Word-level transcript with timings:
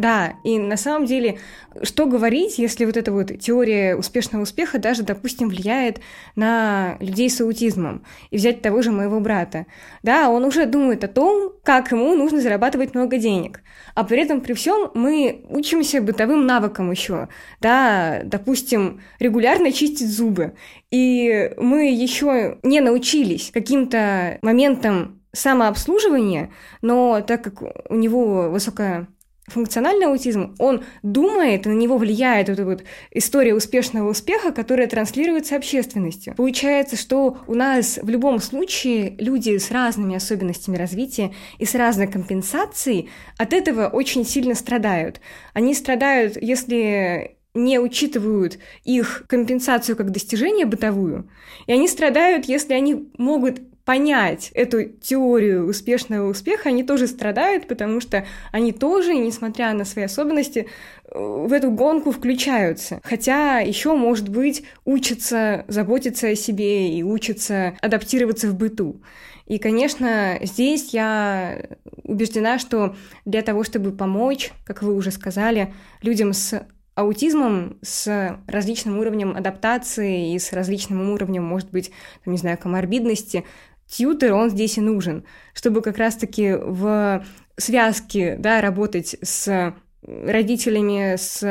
Да, 0.00 0.32
и 0.44 0.58
на 0.58 0.78
самом 0.78 1.04
деле, 1.04 1.40
что 1.82 2.06
говорить, 2.06 2.58
если 2.58 2.86
вот 2.86 2.96
эта 2.96 3.12
вот 3.12 3.38
теория 3.38 3.94
успешного 3.94 4.44
успеха 4.44 4.78
даже, 4.78 5.02
допустим, 5.02 5.50
влияет 5.50 6.00
на 6.36 6.96
людей 7.00 7.28
с 7.28 7.38
аутизмом. 7.42 8.02
И 8.30 8.38
взять 8.38 8.62
того 8.62 8.80
же 8.80 8.92
моего 8.92 9.20
брата. 9.20 9.66
Да, 10.02 10.30
он 10.30 10.46
уже 10.46 10.64
думает 10.64 11.04
о 11.04 11.08
том, 11.08 11.52
как 11.62 11.92
ему 11.92 12.14
нужно 12.14 12.40
зарабатывать 12.40 12.94
много 12.94 13.18
денег. 13.18 13.60
А 13.94 14.04
при 14.04 14.22
этом, 14.22 14.40
при 14.40 14.54
всем, 14.54 14.90
мы 14.94 15.44
учимся 15.50 16.00
бытовым 16.00 16.46
навыкам 16.46 16.90
еще. 16.90 17.28
Да, 17.60 18.22
допустим, 18.24 19.02
регулярно 19.18 19.70
чистить 19.70 20.08
зубы. 20.08 20.54
И 20.90 21.52
мы 21.58 21.92
еще 21.92 22.56
не 22.62 22.80
научились 22.80 23.50
каким-то 23.52 24.38
моментам 24.40 25.20
самообслуживания, 25.32 26.50
но 26.80 27.20
так 27.20 27.44
как 27.44 27.62
у 27.90 27.94
него 27.94 28.48
высокая 28.48 29.06
функциональный 29.50 30.06
аутизм, 30.06 30.54
он 30.58 30.84
думает, 31.02 31.66
на 31.66 31.72
него 31.72 31.98
влияет 31.98 32.48
эта 32.48 32.64
вот 32.64 32.84
история 33.10 33.54
успешного 33.54 34.10
успеха, 34.10 34.52
которая 34.52 34.86
транслируется 34.86 35.56
общественностью. 35.56 36.34
Получается, 36.34 36.96
что 36.96 37.38
у 37.46 37.54
нас 37.54 37.98
в 38.02 38.08
любом 38.08 38.40
случае 38.40 39.14
люди 39.18 39.56
с 39.58 39.70
разными 39.70 40.16
особенностями 40.16 40.76
развития 40.76 41.32
и 41.58 41.64
с 41.64 41.74
разной 41.74 42.06
компенсацией 42.06 43.10
от 43.36 43.52
этого 43.52 43.88
очень 43.88 44.24
сильно 44.24 44.54
страдают. 44.54 45.20
Они 45.52 45.74
страдают, 45.74 46.40
если 46.40 47.36
не 47.54 47.80
учитывают 47.80 48.58
их 48.84 49.24
компенсацию 49.26 49.96
как 49.96 50.12
достижение 50.12 50.66
бытовую, 50.66 51.28
и 51.66 51.72
они 51.72 51.88
страдают, 51.88 52.46
если 52.46 52.74
они 52.74 53.10
могут 53.18 53.60
понять 53.84 54.50
эту 54.54 54.84
теорию 54.84 55.66
успешного 55.66 56.28
успеха, 56.28 56.68
они 56.68 56.82
тоже 56.82 57.06
страдают, 57.06 57.66
потому 57.66 58.00
что 58.00 58.24
они 58.52 58.72
тоже, 58.72 59.14
несмотря 59.14 59.72
на 59.72 59.84
свои 59.84 60.04
особенности, 60.04 60.66
э, 61.04 61.18
в 61.18 61.52
эту 61.52 61.70
гонку 61.70 62.10
включаются. 62.12 63.00
Хотя 63.02 63.58
еще, 63.60 63.94
может 63.94 64.28
быть, 64.28 64.64
учатся 64.84 65.64
заботиться 65.68 66.28
о 66.28 66.34
себе 66.36 66.96
и 66.96 67.02
учатся 67.02 67.74
адаптироваться 67.80 68.48
в 68.48 68.54
быту. 68.54 69.02
И, 69.46 69.58
конечно, 69.58 70.38
здесь 70.42 70.94
я 70.94 71.60
убеждена, 72.04 72.60
что 72.60 72.94
для 73.24 73.42
того, 73.42 73.64
чтобы 73.64 73.90
помочь, 73.90 74.52
как 74.64 74.82
вы 74.82 74.94
уже 74.94 75.10
сказали, 75.10 75.74
людям 76.02 76.32
с 76.32 76.64
аутизмом 76.94 77.78
с 77.82 78.38
различным 78.46 78.98
уровнем 78.98 79.36
адаптации 79.36 80.34
и 80.34 80.38
с 80.38 80.52
различным 80.52 81.10
уровнем, 81.10 81.44
может 81.44 81.70
быть, 81.70 81.90
там, 82.24 82.32
не 82.32 82.38
знаю, 82.38 82.58
коморбидности, 82.58 83.44
тьютер, 83.90 84.32
он 84.32 84.50
здесь 84.50 84.78
и 84.78 84.80
нужен, 84.80 85.24
чтобы 85.52 85.82
как 85.82 85.98
раз-таки 85.98 86.52
в 86.52 87.24
связке 87.56 88.36
да, 88.38 88.60
работать 88.60 89.16
с 89.22 89.74
родителями, 90.02 91.16
с 91.16 91.42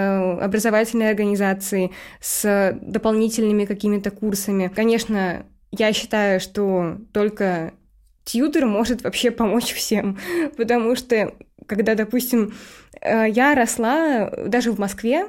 образовательной 0.42 1.10
организацией, 1.10 1.92
с 2.20 2.78
дополнительными 2.82 3.66
какими-то 3.66 4.10
курсами. 4.10 4.72
Конечно, 4.74 5.46
я 5.72 5.94
считаю, 5.94 6.40
что 6.40 6.98
только 7.14 7.74
тьютер 8.24 8.66
может 8.66 9.04
вообще 9.04 9.32
помочь 9.32 9.74
всем, 9.74 10.18
потому 10.58 10.96
что 10.96 11.34
когда, 11.68 11.94
допустим, 11.94 12.54
э, 13.02 13.30
я 13.30 13.54
росла 13.54 14.32
даже 14.48 14.72
в 14.72 14.80
Москве, 14.80 15.28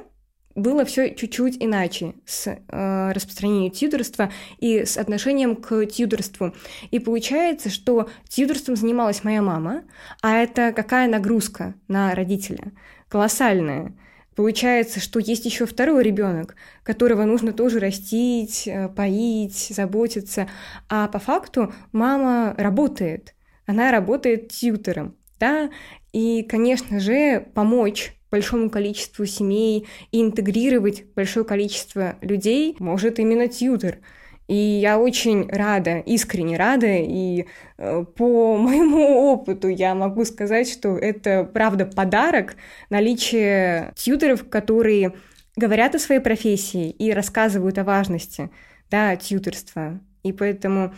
было 0.55 0.85
все 0.85 1.13
чуть-чуть 1.13 1.57
иначе 1.59 2.15
с 2.25 2.47
э, 2.47 3.11
распространением 3.11 3.71
тьюдерства 3.71 4.31
и 4.59 4.85
с 4.85 4.97
отношением 4.97 5.55
к 5.55 5.85
тьюдерству. 5.85 6.53
И 6.91 6.99
получается, 6.99 7.69
что 7.69 8.09
тьюдерством 8.27 8.75
занималась 8.75 9.23
моя 9.23 9.41
мама, 9.41 9.83
а 10.21 10.37
это 10.37 10.73
какая 10.73 11.07
нагрузка 11.07 11.75
на 11.87 12.13
родителя? 12.15 12.71
Колоссальная. 13.09 13.93
Получается, 14.35 14.99
что 14.99 15.19
есть 15.19 15.45
еще 15.45 15.65
второй 15.65 16.03
ребенок, 16.03 16.55
которого 16.83 17.25
нужно 17.25 17.51
тоже 17.51 17.79
растить, 17.79 18.67
э, 18.67 18.87
поить, 18.89 19.67
заботиться. 19.69 20.47
А 20.89 21.07
по 21.07 21.19
факту 21.19 21.73
мама 21.91 22.55
работает. 22.57 23.35
Она 23.65 23.91
работает 23.91 24.49
тьютером. 24.49 25.15
Да? 25.39 25.69
И, 26.13 26.43
конечно 26.43 26.99
же, 26.99 27.45
помочь 27.53 28.15
большому 28.31 28.69
количеству 28.69 29.25
семей 29.25 29.87
и 30.11 30.21
интегрировать 30.21 31.03
большое 31.13 31.45
количество 31.45 32.15
людей 32.21 32.75
может 32.79 33.19
именно 33.19 33.47
тьютер. 33.47 33.99
И 34.47 34.55
я 34.55 34.99
очень 34.99 35.47
рада, 35.49 35.99
искренне 35.99 36.57
рада, 36.57 36.87
и 36.87 37.45
э, 37.77 38.05
по 38.17 38.57
моему 38.57 39.31
опыту 39.31 39.67
я 39.67 39.93
могу 39.93 40.25
сказать, 40.25 40.69
что 40.69 40.97
это, 40.97 41.43
правда, 41.43 41.85
подарок 41.85 42.55
наличие 42.89 43.93
тьютеров, 43.95 44.49
которые 44.49 45.13
говорят 45.55 45.95
о 45.95 45.99
своей 45.99 46.21
профессии 46.21 46.89
и 46.89 47.11
рассказывают 47.11 47.77
о 47.77 47.83
важности 47.83 48.49
да, 48.89 49.15
тьютерства. 49.15 49.99
И 50.23 50.31
поэтому, 50.33 50.93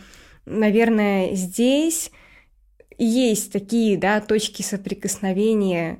наверное, 0.46 1.34
здесь 1.34 2.10
есть 2.98 3.52
такие 3.52 3.96
да, 3.96 4.20
точки 4.20 4.62
соприкосновения 4.62 5.98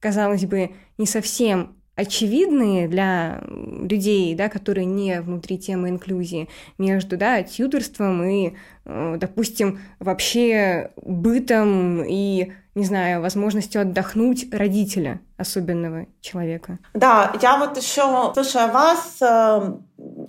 казалось 0.00 0.44
бы, 0.44 0.70
не 0.96 1.06
совсем 1.06 1.78
очевидные 1.98 2.86
для 2.86 3.42
людей, 3.48 4.32
да, 4.36 4.48
которые 4.48 4.84
не 4.84 5.20
внутри 5.20 5.58
темы 5.58 5.88
инклюзии, 5.88 6.48
между 6.78 7.16
да, 7.16 7.42
тьюторством 7.42 8.22
и, 8.22 8.54
э, 8.84 9.16
допустим, 9.18 9.80
вообще 9.98 10.92
бытом 11.02 12.04
и, 12.04 12.52
не 12.76 12.84
знаю, 12.84 13.20
возможностью 13.20 13.82
отдохнуть 13.82 14.46
родителя, 14.54 15.20
особенного 15.36 16.06
человека. 16.20 16.78
Да, 16.94 17.32
я 17.42 17.58
вот 17.58 17.76
еще, 17.76 18.32
слушая 18.32 18.68
вас, 18.68 19.16
э, 19.20 19.72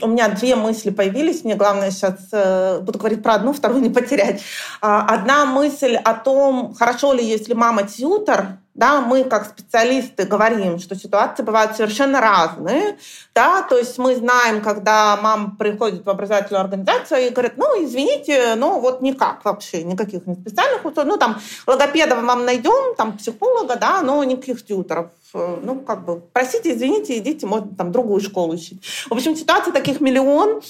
у 0.01 0.07
меня 0.07 0.29
две 0.29 0.55
мысли 0.55 0.89
появились. 0.89 1.43
Мне 1.43 1.53
главное 1.53 1.91
сейчас, 1.91 2.29
э, 2.31 2.79
буду 2.79 2.97
говорить 2.97 3.21
про 3.21 3.35
одну, 3.35 3.53
вторую 3.53 3.83
не 3.83 3.91
потерять. 3.91 4.41
А, 4.81 5.05
одна 5.05 5.45
мысль 5.45 5.95
о 5.95 6.15
том, 6.15 6.73
хорошо 6.73 7.13
ли, 7.13 7.23
если 7.23 7.53
мама 7.53 7.83
тьютер, 7.83 8.57
да, 8.79 9.01
мы 9.01 9.25
как 9.25 9.45
специалисты 9.45 10.23
говорим, 10.23 10.79
что 10.79 10.95
ситуации 10.95 11.43
бывают 11.43 11.75
совершенно 11.75 12.21
разные, 12.21 12.97
да, 13.35 13.61
то 13.61 13.77
есть 13.77 13.97
мы 13.97 14.15
знаем, 14.15 14.61
когда 14.61 15.17
мама 15.21 15.55
приходит 15.59 16.05
в 16.05 16.09
образовательную 16.09 16.63
организацию 16.63 17.27
и 17.27 17.29
говорит, 17.29 17.53
ну, 17.57 17.83
извините, 17.83 18.55
ну, 18.55 18.79
вот 18.79 19.01
никак 19.01 19.43
вообще, 19.43 19.83
никаких 19.83 20.25
не 20.27 20.35
специальных 20.35 20.85
условий, 20.85 21.09
ну, 21.09 21.17
там, 21.17 21.41
логопеда 21.67 22.15
вам 22.15 22.45
найдем, 22.45 22.95
там, 22.95 23.17
психолога, 23.17 23.75
да, 23.75 24.01
но 24.01 24.23
никаких 24.23 24.65
тьютеров, 24.65 25.09
ну, 25.33 25.79
как 25.85 26.05
бы, 26.05 26.21
простите, 26.31 26.73
извините, 26.73 27.17
идите, 27.17 27.45
можно 27.47 27.67
там 27.75 27.91
другую 27.91 28.21
школу 28.21 28.53
учить. 28.53 28.81
В 29.09 29.13
общем, 29.13 29.35
ситуаций 29.35 29.73
таких 29.73 29.99
миллион, 29.99 30.61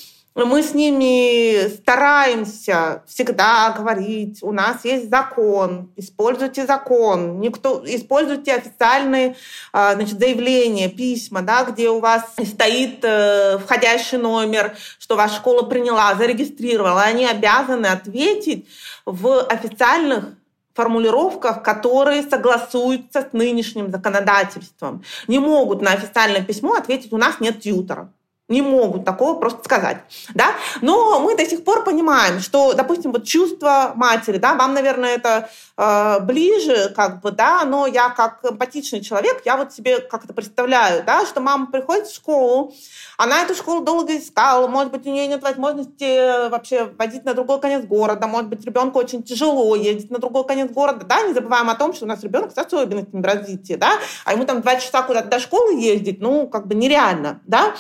мы 0.46 0.62
с 0.62 0.74
ними 0.74 1.68
стараемся 1.70 3.04
всегда 3.08 3.72
говорить, 3.72 4.44
у 4.44 4.52
нас 4.52 4.86
есть 4.86 5.10
закон, 5.10 5.92
используйте 5.96 6.66
закон, 6.66 7.40
никто, 7.40 7.82
используйте 7.86 8.54
официальные 8.54 9.36
а, 9.74 9.96
значит, 9.96 10.20
заявления, 10.20 10.90
письма, 10.90 11.42
да, 11.42 11.64
где 11.64 11.90
у 11.90 12.00
вас 12.00 12.24
стоит 12.46 13.00
э, 13.04 13.58
входящий 13.58 14.18
номер, 14.18 14.76
что 15.00 15.16
ваша 15.16 15.36
школа 15.36 15.64
приняла, 15.64 16.14
зарегистрировала, 16.16 17.02
они 17.02 17.26
обязаны 17.26 17.88
ответить 17.88 18.68
в 19.06 19.42
официальных 19.42 20.36
формулировках, 20.74 21.64
которые 21.64 22.24
согласуются 22.24 23.22
с 23.22 23.34
нынешним 23.34 23.92
законодательством. 23.92 25.04
Не 25.28 25.40
могут 25.40 25.82
на 25.82 25.92
официальное 25.92 26.42
письмо 26.42 26.76
ответить, 26.76 27.12
у 27.12 27.18
нас 27.18 27.40
нет 27.40 27.62
тьютера 27.62 28.12
не 28.50 28.62
могут 28.62 29.06
такого 29.06 29.40
просто 29.40 29.64
сказать, 29.64 29.98
да, 30.34 30.56
но 30.82 31.20
мы 31.20 31.38
до 31.38 31.46
сих 31.46 31.64
пор 31.64 31.84
понимаем, 31.84 32.40
что, 32.40 32.74
допустим, 32.74 33.12
вот 33.12 33.24
чувство 33.24 33.94
матери, 33.96 34.38
да, 34.38 34.56
вам, 34.56 34.74
наверное, 34.74 35.16
это 35.16 35.50
э, 35.78 36.20
ближе, 36.22 36.92
как 36.96 37.22
бы, 37.22 37.32
да, 37.32 37.64
но 37.64 37.86
я 37.86 38.10
как 38.10 38.40
эмпатичный 38.44 39.02
человек, 39.02 39.44
я 39.46 39.56
вот 39.56 39.72
себе 39.72 40.00
как 40.00 40.26
это 40.26 40.34
представляю, 40.34 41.04
да, 41.06 41.26
что 41.26 41.42
мама 41.42 41.68
приходит 41.68 42.08
в 42.08 42.16
школу, 42.16 42.74
она 43.18 43.44
эту 43.44 43.54
школу 43.54 43.82
долго 43.82 44.18
искала, 44.18 44.68
может 44.68 44.92
быть, 44.92 45.06
у 45.06 45.12
нее 45.12 45.28
нет 45.28 45.44
возможности 45.44 46.50
вообще 46.50 46.86
водить 46.98 47.26
на 47.26 47.36
другой 47.36 47.62
конец 47.62 47.86
города, 47.86 48.26
может 48.28 48.50
быть, 48.50 48.66
ребенку 48.66 48.98
очень 48.98 49.22
тяжело 49.22 49.76
ездить 49.76 50.10
на 50.10 50.18
другой 50.18 50.46
конец 50.48 50.72
города, 50.72 51.06
да, 51.06 51.22
не 51.22 51.34
забываем 51.34 51.70
о 51.70 51.76
том, 51.76 51.94
что 51.94 52.06
у 52.06 52.08
нас 52.08 52.24
ребенок 52.24 52.52
с 52.52 52.58
особенностями 52.58 53.22
развития, 53.22 53.78
да, 53.78 53.92
а 54.26 54.34
ему 54.34 54.46
там 54.46 54.62
два 54.62 54.78
часа 54.78 55.04
куда-то 55.04 55.28
до 55.28 55.40
школы 55.40 55.80
ездить, 55.80 56.20
ну, 56.20 56.48
как 56.48 56.66
бы 56.66 56.74
нереально, 56.74 57.42
да, 57.46 57.76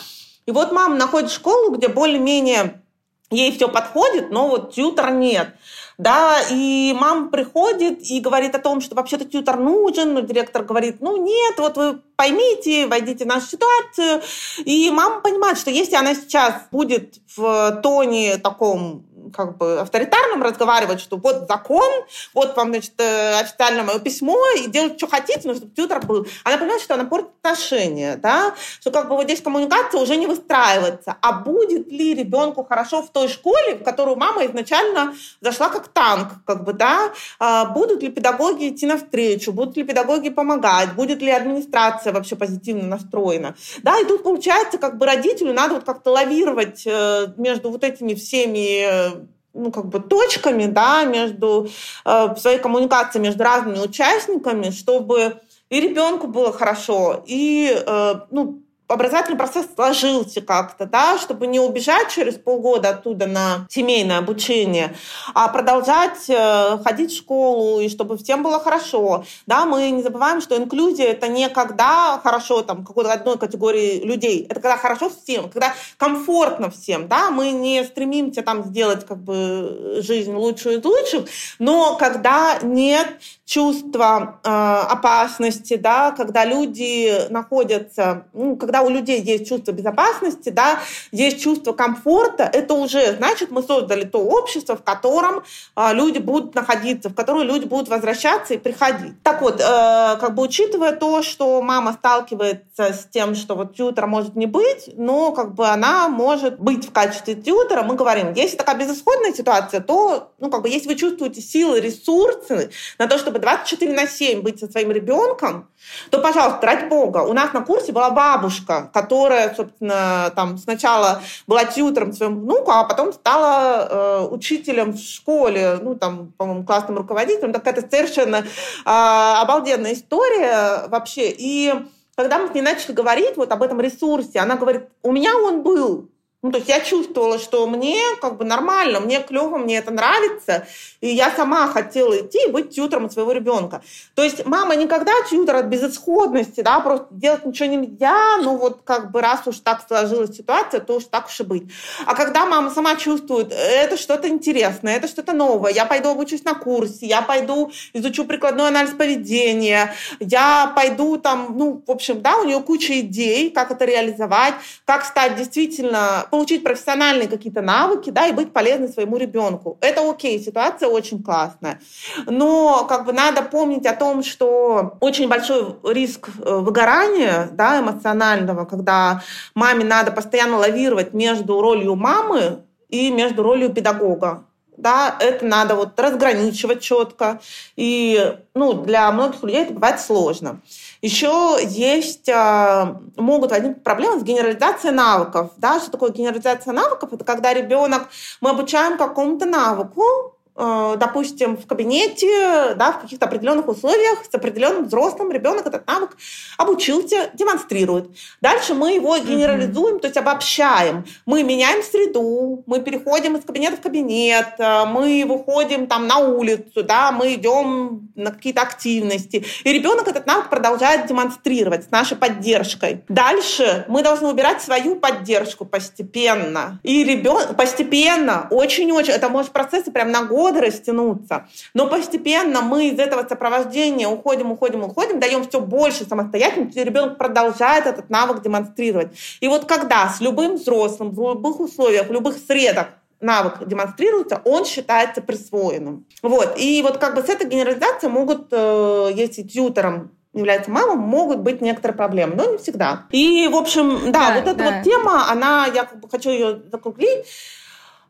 и 0.50 0.51
вот 0.51 0.72
мама 0.72 0.96
находит 0.96 1.30
школу, 1.30 1.69
где 1.75 1.90
более-менее 1.90 2.81
ей 3.30 3.51
все 3.51 3.69
подходит, 3.69 4.31
но 4.31 4.48
вот 4.48 4.74
тьютер 4.74 5.12
нет. 5.12 5.54
Да, 6.00 6.40
и 6.50 6.92
мама 7.00 7.30
приходит 7.30 8.00
и 8.01 8.19
говорит 8.19 8.56
о 8.56 8.60
том, 8.60 8.81
что 8.81 8.96
вообще-то 8.96 9.25
тьютер 9.25 9.60
нужен, 9.60 10.16
но 10.16 10.22
директор 10.22 10.63
говорит, 10.63 11.01
ну 11.01 11.18
нет, 11.24 11.60
вот 11.60 11.78
вы 11.78 12.01
поймите, 12.16 12.88
войдите 12.88 13.25
в 13.25 13.28
нашу 13.28 13.46
ситуацию. 13.46 14.24
И 14.66 14.90
мама 14.90 15.22
понимает, 15.22 15.60
что 15.60 15.69
если 15.69 15.96
она 15.96 16.16
сейчас 16.16 16.56
будет 16.72 17.19
в 17.38 17.80
тоне 17.84 18.38
таком 18.38 19.06
как 19.33 19.57
бы 19.57 19.79
авторитарным 19.79 20.43
разговаривать, 20.43 20.99
что 20.99 21.17
вот 21.17 21.47
закон, 21.47 21.89
вот 22.33 22.55
вам, 22.55 22.69
значит, 22.69 22.93
э, 22.97 23.39
официальное 23.39 23.83
мое 23.83 23.99
письмо, 23.99 24.37
и 24.57 24.67
делать, 24.67 24.97
что 24.97 25.07
хотите, 25.07 25.41
но 25.45 25.53
чтобы 25.53 25.71
тьютер 25.71 26.05
был. 26.05 26.27
Она 26.43 26.57
понимает, 26.57 26.81
что 26.81 26.95
она 26.95 27.05
портит 27.05 27.29
отношения, 27.41 28.17
да, 28.17 28.53
что 28.79 28.91
как 28.91 29.09
бы 29.09 29.15
вот 29.15 29.25
здесь 29.25 29.41
коммуникация 29.41 30.01
уже 30.01 30.15
не 30.15 30.27
выстраивается. 30.27 31.15
А 31.21 31.33
будет 31.33 31.87
ли 31.91 32.13
ребенку 32.13 32.63
хорошо 32.63 33.01
в 33.01 33.11
той 33.11 33.27
школе, 33.27 33.75
в 33.75 33.83
которую 33.83 34.17
мама 34.17 34.45
изначально 34.45 35.13
зашла 35.41 35.69
как 35.69 35.87
танк, 35.87 36.27
как 36.45 36.63
бы, 36.63 36.73
да, 36.73 37.11
а 37.39 37.65
будут 37.65 38.01
ли 38.01 38.09
педагоги 38.09 38.69
идти 38.69 38.85
навстречу, 38.85 39.51
будут 39.51 39.77
ли 39.77 39.83
педагоги 39.83 40.29
помогать, 40.29 40.93
будет 40.93 41.21
ли 41.21 41.31
администрация 41.31 42.13
вообще 42.13 42.35
позитивно 42.35 42.87
настроена. 42.87 43.55
Да, 43.83 43.99
и 43.99 44.05
тут 44.05 44.23
получается, 44.23 44.77
как 44.77 44.97
бы 44.97 45.05
родителю 45.05 45.53
надо 45.53 45.75
вот 45.75 45.83
как-то 45.83 46.11
лавировать 46.11 46.83
э, 46.85 47.27
между 47.37 47.71
вот 47.71 47.83
этими 47.83 48.13
всеми 48.13 48.85
э, 48.85 49.19
ну, 49.54 49.72
как 49.72 49.88
бы 49.88 50.00
точками, 50.00 50.66
да, 50.66 51.04
между 51.04 51.69
э, 52.06 52.36
своей 52.36 52.60
коммуникацией 52.60 53.24
между 53.24 53.44
разными 53.44 53.80
участниками, 53.80 54.69
чтобы 54.69 55.42
и 55.69 55.80
ребенку 55.80 56.28
было 56.28 56.51
хорошо, 56.51 57.24
и 57.25 57.72
э, 57.86 58.13
ну, 58.31 58.63
образовательный 58.89 59.38
процесс 59.38 59.68
сложился 59.74 60.41
как-то, 60.41 60.86
да, 60.86 61.18
чтобы 61.18 61.47
не 61.47 61.59
убежать 61.59 62.09
через 62.09 62.36
полгода 62.36 62.89
оттуда 62.89 63.27
на 63.27 63.68
семейное 63.69 64.18
обучение, 64.18 64.95
а 65.33 65.47
продолжать 65.47 66.27
э, 66.27 66.80
ходить 66.83 67.12
в 67.12 67.18
школу, 67.18 67.80
и 67.80 67.88
чтобы 67.88 68.18
всем 68.18 68.41
было 68.41 68.59
хорошо. 68.59 69.24
Да, 69.45 69.65
мы 69.65 69.89
не 69.91 70.01
забываем, 70.01 70.41
что 70.41 70.57
инклюзия— 70.57 71.07
это 71.12 71.27
не 71.27 71.47
когда 71.50 72.19
хорошо 72.24 72.63
там 72.63 72.83
какой-то 72.83 73.13
одной 73.13 73.38
категории 73.38 74.01
людей, 74.03 74.45
это 74.50 74.59
когда 74.59 74.77
хорошо 74.77 75.09
всем, 75.09 75.50
когда 75.50 75.74
комфортно 75.97 76.71
всем, 76.71 77.07
да, 77.07 77.30
мы 77.30 77.51
не 77.51 77.83
стремимся 77.83 78.41
там 78.41 78.63
сделать 78.63 79.06
как 79.06 79.18
бы 79.18 80.01
жизнь 80.06 80.33
лучшую 80.33 80.80
из 80.80 80.83
лучших, 80.83 81.25
но 81.59 81.95
когда 81.95 82.57
нет 82.63 83.07
чувства 83.50 84.40
э, 84.44 84.50
опасности, 84.50 85.75
да, 85.75 86.12
когда 86.12 86.46
люди 86.46 87.28
находятся, 87.31 88.28
ну, 88.31 88.56
когда 88.56 88.84
у 88.84 88.90
людей 88.90 89.24
есть 89.24 89.50
чувство 89.50 89.72
безопасности, 89.72 90.50
да, 90.50 90.78
есть 91.12 91.42
чувство 91.42 91.74
комфорта, 91.74 92.44
это 92.44 92.75
уже 92.75 93.16
значит, 93.16 93.50
мы 93.50 93.63
создали 93.63 94.04
то 94.04 94.19
общество, 94.19 94.75
в 94.75 94.84
котором 94.84 95.42
э, 95.75 95.94
люди 95.94 96.19
будут 96.19 96.54
находиться, 96.54 97.10
в 97.10 97.16
которое 97.16 97.44
люди 97.44 97.66
будут 97.66 97.90
возвращаться 97.90 98.54
и 98.54 98.60
приходить. 98.60 99.19
Так 99.24 99.42
вот, 99.42 99.60
э, 99.60 99.63
как 99.63 100.36
бы 100.36 100.44
учитывая 100.44 100.92
то, 100.92 101.24
что 101.24 101.60
мама 101.63 101.94
сталкивается 101.94 102.94
с 102.94 103.07
тем, 103.12 103.34
что 103.34 103.56
вот 103.56 103.75
тьютера 103.75 104.06
может 104.06 104.36
не 104.36 104.46
быть, 104.46 104.92
но 104.96 105.31
как 105.31 105.56
бы 105.56 105.68
она 105.68 106.07
может 106.07 106.60
быть 106.60 106.88
в 106.88 106.92
качестве 106.92 107.34
тьютера, 107.34 107.81
мы 107.81 107.96
говорим, 107.96 108.34
если 108.34 108.57
такая 108.57 108.78
безысходная 108.78 109.34
ситуация, 109.34 109.81
то, 109.81 110.34
ну, 110.38 110.51
как 110.51 110.62
бы, 110.62 110.69
если 110.69 110.90
вы 110.90 110.96
чувствуете 110.96 111.42
силы, 111.42 111.80
ресурсы 111.80 112.69
на 113.00 113.07
то, 113.07 113.18
чтобы 113.18 113.38
24 113.39 113.94
на 113.94 114.07
7 114.07 114.41
быть 114.41 114.59
со 114.59 114.68
своим 114.68 114.91
ребенком, 114.91 115.69
то, 116.09 116.19
пожалуйста, 116.19 116.65
ради 116.65 116.86
бога, 116.86 117.19
у 117.19 117.33
нас 117.33 117.53
на 117.53 117.62
курсе 117.62 117.91
была 117.91 118.09
бабушка, 118.09 118.89
которая, 118.94 119.53
собственно, 119.56 120.31
там 120.36 120.57
сначала 120.57 121.21
была 121.47 121.65
тьютером 121.65 122.13
своему 122.13 122.41
внуку, 122.41 122.71
а 122.71 122.83
потом 122.83 123.13
стала 123.13 123.88
э, 123.89 124.27
учителем 124.31 124.94
в 124.94 125.00
школе, 125.00 125.80
ну, 125.81 125.95
там, 125.95 126.33
по-моему, 126.38 126.63
классным 126.63 126.97
руководителем. 126.97 127.53
Такая-то 127.53 127.81
совершенно 127.89 128.38
э, 128.38 128.44
обалденная 128.86 129.94
история 129.94 130.88
вообще. 130.88 131.33
И 131.38 131.74
когда 132.15 132.38
мы 132.39 132.50
с 132.50 132.53
ней 132.53 132.62
начали 132.62 132.91
говорить 132.91 133.38
вот 133.38 133.51
об 133.51 133.63
этом 133.63 133.80
ресурсе, 133.80 134.39
она 134.39 134.56
говорит, 134.57 134.89
у 135.03 135.12
меня 135.12 135.38
он 135.38 135.63
был, 135.63 136.09
ну, 136.41 136.51
то 136.51 136.57
есть 136.57 136.69
я 136.69 136.80
чувствовала, 136.80 137.38
что 137.38 137.68
мне 137.68 138.00
как 138.21 138.38
бы 138.38 138.45
нормально, 138.45 139.01
мне 139.01 139.19
клево, 139.19 139.57
мне 139.57 139.77
это 139.77 139.91
нравится, 139.91 140.65
и 141.01 141.09
я 141.09 141.31
сама 141.31 141.68
хотела 141.68 142.18
идти 142.21 142.47
и 142.47 142.51
быть 142.51 142.69
тьютером 142.69 143.09
своего 143.09 143.33
ребенка. 143.33 143.81
То 144.15 144.24
есть 144.24 144.45
мама 144.45 144.75
никогда 144.75 145.12
тьютер 145.30 145.57
от 145.57 145.65
безысходности, 145.65 146.62
да, 146.62 146.80
просто 146.80 147.07
делать 147.12 147.45
ничего 147.45 147.68
нельзя, 147.68 148.38
ну 148.41 148.56
вот 148.56 148.80
как 148.86 149.12
бы 149.12 149.19
раз 149.19 149.41
уж 149.47 149.59
так 149.59 149.83
сложилась 149.86 150.36
ситуация, 150.36 150.80
то 150.80 150.95
уж 150.95 151.06
так 151.06 151.27
уж 151.27 151.39
и 151.41 151.44
быть. 151.44 151.63
А 152.06 152.15
когда 152.15 152.45
мама 152.45 152.69
сама 152.69 152.95
чувствует, 152.95 153.51
это 153.51 153.97
что-то 153.97 154.30
интересное, 154.30 154.95
это 154.95 155.09
что-то 155.09 155.33
новое, 155.33 155.74
я 155.74 155.86
пойду 155.86 156.09
обучусь 156.09 156.45
на 156.45 156.53
курсе, 156.53 157.06
я 157.06 157.21
пойду 157.21 157.71
изучу 157.91 158.24
прикладной 158.24 158.69
анализ 158.69 158.91
поведения, 158.91 159.94
я 160.21 160.71
пойду 160.74 161.18
там, 161.18 161.57
ну, 161.57 161.83
в 161.86 161.91
общем, 161.91 162.21
да, 162.21 162.38
у 162.38 162.45
нее 162.45 162.62
куча 162.62 163.01
идей, 163.01 163.50
как 163.50 163.71
это 163.71 163.83
реализовать, 163.83 164.53
как 164.86 165.03
стать 165.03 165.36
действительно 165.36 166.27
получить 166.29 166.63
профессиональные 166.63 167.27
какие-то 167.27 167.61
навыки, 167.61 168.09
да, 168.09 168.27
и 168.27 168.31
быть 168.31 168.53
полезной 168.53 168.89
своему 168.89 169.17
ребенку. 169.17 169.77
Это 169.81 170.09
окей, 170.09 170.39
ситуация 170.39 170.89
очень 170.89 171.23
классная. 171.23 171.79
Но 172.25 172.85
как 172.87 173.05
бы 173.05 173.13
надо 173.13 173.41
помнить 173.41 173.85
о 173.85 173.95
том, 173.95 174.23
что 174.23 174.97
очень 174.99 175.27
большой 175.27 175.75
риск 175.83 176.29
э, 176.29 176.57
выгорания, 176.57 177.49
да, 177.51 177.79
эмоционального, 177.79 178.65
когда 178.65 179.21
маме 179.55 179.85
надо 179.85 180.11
постоянно 180.11 180.57
лавировать 180.57 181.13
между 181.13 181.61
ролью 181.61 181.95
мамы 181.95 182.63
и 182.89 183.11
между 183.11 183.43
ролью 183.43 183.69
педагога 183.69 184.45
да, 184.81 185.15
это 185.19 185.45
надо 185.45 185.75
вот 185.75 185.99
разграничивать 185.99 186.81
четко. 186.81 187.41
И 187.75 188.37
ну, 188.53 188.73
для 188.73 189.11
многих 189.11 189.43
людей 189.43 189.63
это 189.63 189.73
бывает 189.73 189.99
сложно. 189.99 190.61
Еще 191.01 191.57
есть, 191.63 192.29
а, 192.29 192.99
могут 193.15 193.51
возникнуть 193.51 193.83
проблемы 193.83 194.19
с 194.19 194.23
генерализацией 194.23 194.93
навыков. 194.93 195.51
Да? 195.57 195.79
Что 195.79 195.91
такое 195.91 196.11
генерализация 196.11 196.73
навыков? 196.73 197.13
Это 197.13 197.23
когда 197.23 197.53
ребенок, 197.53 198.09
мы 198.41 198.51
обучаем 198.51 198.97
какому-то 198.97 199.45
навыку, 199.45 200.35
допустим, 200.60 201.56
в 201.56 201.66
кабинете, 201.66 202.75
да, 202.75 202.92
в 202.92 203.01
каких-то 203.01 203.28
определенных 203.28 203.69
условиях 203.69 204.25
с 204.30 204.36
определенным 204.36 204.86
взрослым 204.86 205.31
ребенок 205.31 205.66
этот 205.66 205.88
навык 205.88 206.18
обучился, 206.57 207.30
демонстрирует. 207.34 208.10
Дальше 208.42 208.74
мы 208.74 208.94
его 208.94 209.18
генерализуем, 209.18 209.96
mm-hmm. 209.96 210.00
то 210.00 210.07
есть 210.07 210.18
обобщаем. 210.18 211.06
Мы 211.25 211.44
меняем 211.44 211.81
среду, 211.81 212.63
мы 212.66 212.81
переходим 212.81 213.38
из 213.38 213.46
кабинета 213.46 213.78
в 213.78 213.81
кабинет, 213.81 214.56
э, 214.57 214.86
мы 214.86 215.24
выходим 215.25 215.88
там 215.88 216.07
на 216.07 216.18
улицу, 216.18 216.84
да, 216.84 217.13
мы 217.13 217.36
идем 217.36 218.10
на 218.16 218.31
какие-то 218.31 218.62
активности. 218.62 219.46
И 219.63 219.72
ребенок 219.72 220.10
этот 220.10 220.28
навык 220.28 220.50
продолжает 220.50 221.07
демонстрировать 221.07 221.86
с 221.86 221.92
нашей 221.92 222.18
поддержкой. 222.18 223.06
Дальше 223.07 223.86
мы 223.88 224.04
должны 224.04 224.28
убирать 224.28 224.62
свою 224.62 224.98
поддержку 224.98 225.63
постепенно. 225.63 226.79
И 226.84 227.06
ребенок 227.06 227.56
постепенно, 227.56 228.48
очень-очень, 228.51 229.13
это 229.13 229.29
может 229.29 229.51
процессы 229.51 229.89
прям 229.89 230.12
на 230.12 230.24
год 230.24 230.49
годы 230.50 230.65
растянуться. 230.65 231.48
Но 231.74 231.88
постепенно 231.88 232.62
мы 232.62 232.89
из 232.89 233.00
этого 233.00 233.27
сопровождения 233.27 234.08
уходим, 234.08 234.51
уходим, 234.51 234.84
уходим, 234.84 235.20
даем 235.20 235.48
все 235.48 235.62
больше 235.62 236.06
самостоятельности, 236.06 236.79
и 236.79 236.84
ребенок 236.84 237.18
продолжает 237.18 237.86
этот 237.86 238.10
навык 238.10 238.41
демонстрировать. 238.41 239.10
И 239.39 239.48
вот 239.48 239.65
когда 239.65 240.10
с 240.10 240.22
любым 240.22 240.56
взрослым, 240.56 241.12
в 241.12 241.34
любых 241.34 241.60
условиях, 241.60 242.08
в 242.08 242.12
любых 242.12 242.38
средах 242.38 242.88
навык 243.22 243.68
демонстрируется, 243.68 244.41
он 244.46 244.65
считается 244.65 245.22
присвоенным. 245.22 246.06
Вот. 246.22 246.58
И 246.58 246.82
вот 246.82 246.98
как 246.98 247.15
бы 247.15 247.22
с 247.22 247.29
этой 247.29 247.48
генерализацией 247.48 248.12
могут, 248.12 248.48
э, 248.51 249.12
если 249.13 249.44
тьютером 249.44 250.12
является 250.34 250.72
мама, 250.72 250.96
могут 250.96 251.39
быть 251.39 251.60
некоторые 251.60 251.98
проблемы, 251.98 252.36
но 252.36 252.51
не 252.51 252.58
всегда. 252.58 253.08
И, 253.10 253.48
в 253.51 253.56
общем, 253.56 254.12
да, 254.12 254.29
да 254.29 254.36
вот 254.36 254.48
эта 254.48 254.56
да. 254.56 254.72
вот 254.72 254.84
тема, 254.84 255.29
она, 255.29 255.65
я 255.65 255.86
как 255.86 256.00
бы 256.00 256.10
хочу 256.10 256.29
ее 256.29 256.62
закруглить, 256.72 257.25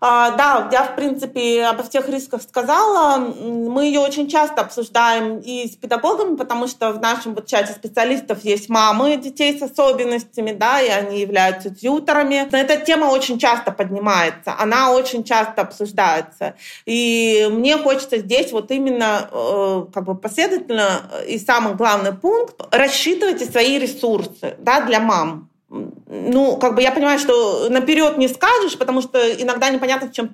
да, 0.01 0.69
я, 0.71 0.83
в 0.83 0.95
принципе, 0.95 1.65
обо 1.65 1.83
всех 1.83 2.07
рисках 2.07 2.41
сказала. 2.41 3.17
Мы 3.17 3.85
ее 3.85 3.99
очень 3.99 4.29
часто 4.29 4.61
обсуждаем 4.61 5.39
и 5.39 5.67
с 5.67 5.75
педагогами, 5.75 6.37
потому 6.37 6.67
что 6.67 6.93
в 6.93 7.01
нашем 7.01 7.35
вот 7.35 7.47
чате 7.47 7.73
специалистов 7.73 8.45
есть 8.45 8.69
мамы 8.69 9.17
детей 9.17 9.59
с 9.59 9.61
особенностями, 9.61 10.53
да, 10.53 10.79
и 10.79 10.87
они 10.87 11.19
являются 11.19 11.69
тьютерами. 11.69 12.47
Эта 12.51 12.77
тема 12.77 13.05
очень 13.05 13.39
часто 13.39 13.71
поднимается, 13.71 14.55
она 14.57 14.91
очень 14.91 15.25
часто 15.25 15.61
обсуждается. 15.61 16.55
И 16.85 17.49
мне 17.51 17.77
хочется 17.77 18.19
здесь 18.19 18.53
вот 18.53 18.71
именно 18.71 19.29
э, 19.31 19.85
как 19.93 20.05
бы 20.05 20.15
последовательно 20.15 21.01
и 21.27 21.37
самый 21.37 21.75
главный 21.75 22.13
пункт– 22.13 22.55
рассчитывайте 22.71 23.45
свои 23.45 23.77
ресурсы 23.77 24.55
да, 24.59 24.81
для 24.81 24.99
мам 24.99 25.49
ну, 25.69 26.57
как 26.57 26.75
бы 26.75 26.81
я 26.81 26.91
понимаю, 26.91 27.19
что 27.19 27.69
наперед 27.69 28.17
не 28.17 28.27
скажешь, 28.27 28.77
потому 28.77 29.01
что 29.01 29.19
иногда 29.41 29.69
непонятно, 29.69 30.11
чем 30.11 30.27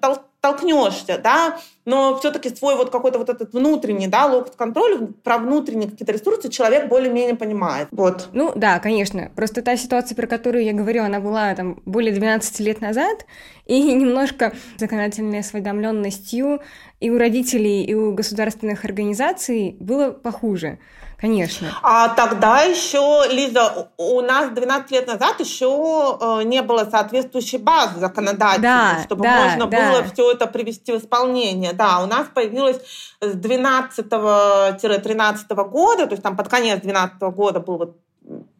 толкнешься, 0.46 1.18
да, 1.18 1.58
но 1.86 2.20
все-таки 2.20 2.56
свой 2.56 2.75
вот 2.75 2.92
какой-то 2.92 3.18
вот 3.18 3.30
этот 3.30 3.54
внутренний, 3.54 4.08
да, 4.08 4.28
локоть 4.28 4.56
контроля, 4.56 5.08
про 5.24 5.40
внутренние 5.40 5.90
какие-то 5.90 6.14
ресурсы 6.14 6.50
человек 6.50 6.88
более-менее 6.88 7.36
понимает. 7.36 7.88
Вот. 7.92 8.30
Ну, 8.32 8.52
да, 8.56 8.78
конечно. 8.78 9.32
Просто 9.36 9.64
та 9.64 9.75
ситуация, 9.75 10.16
про 10.16 10.28
которую 10.28 10.64
я 10.64 10.74
говорю, 10.74 11.04
она 11.04 11.20
была 11.20 11.56
там 11.56 11.82
более 11.86 12.14
12 12.14 12.60
лет 12.60 12.80
назад, 12.80 13.25
и 13.66 13.82
немножко 13.94 14.54
законодательной 14.78 15.40
осведомленностью 15.40 16.62
и 17.00 17.10
у 17.10 17.18
родителей, 17.18 17.84
и 17.84 17.96
у 17.96 18.14
государственных 18.14 18.86
организаций 18.86 19.75
было 19.80 20.12
похуже. 20.12 20.78
Конечно. 21.18 21.70
А 21.82 22.10
тогда 22.10 22.62
еще, 22.62 23.24
Лиза, 23.32 23.90
у 23.98 24.22
нас 24.22 24.52
12 24.52 24.92
лет 24.92 25.08
назад 25.08 25.40
еще 25.40 26.18
э, 26.20 26.44
не 26.44 26.62
было 26.62 26.88
соответствующей 26.90 27.58
базы 27.58 28.00
законодательной, 28.00 28.62
да, 28.62 29.02
чтобы 29.04 29.24
да, 29.24 29.46
можно 29.46 29.66
да. 29.66 29.78
было 29.92 30.04
все 30.04 30.32
это 30.36 30.48
привести 30.48 30.92
в 30.92 30.98
исполнение. 30.98 31.74
Да, 31.74 32.04
у 32.04 32.06
нас 32.06 32.27
появилось 32.34 32.80
с 33.22 33.36
12-13 33.36 35.70
года, 35.70 36.06
то 36.06 36.13
есть 36.13 36.24
там 36.24 36.38
под 36.38 36.48
конец 36.48 36.82
12 36.82 37.20
года 37.22 37.60
был 37.60 37.77
вот 37.77 37.98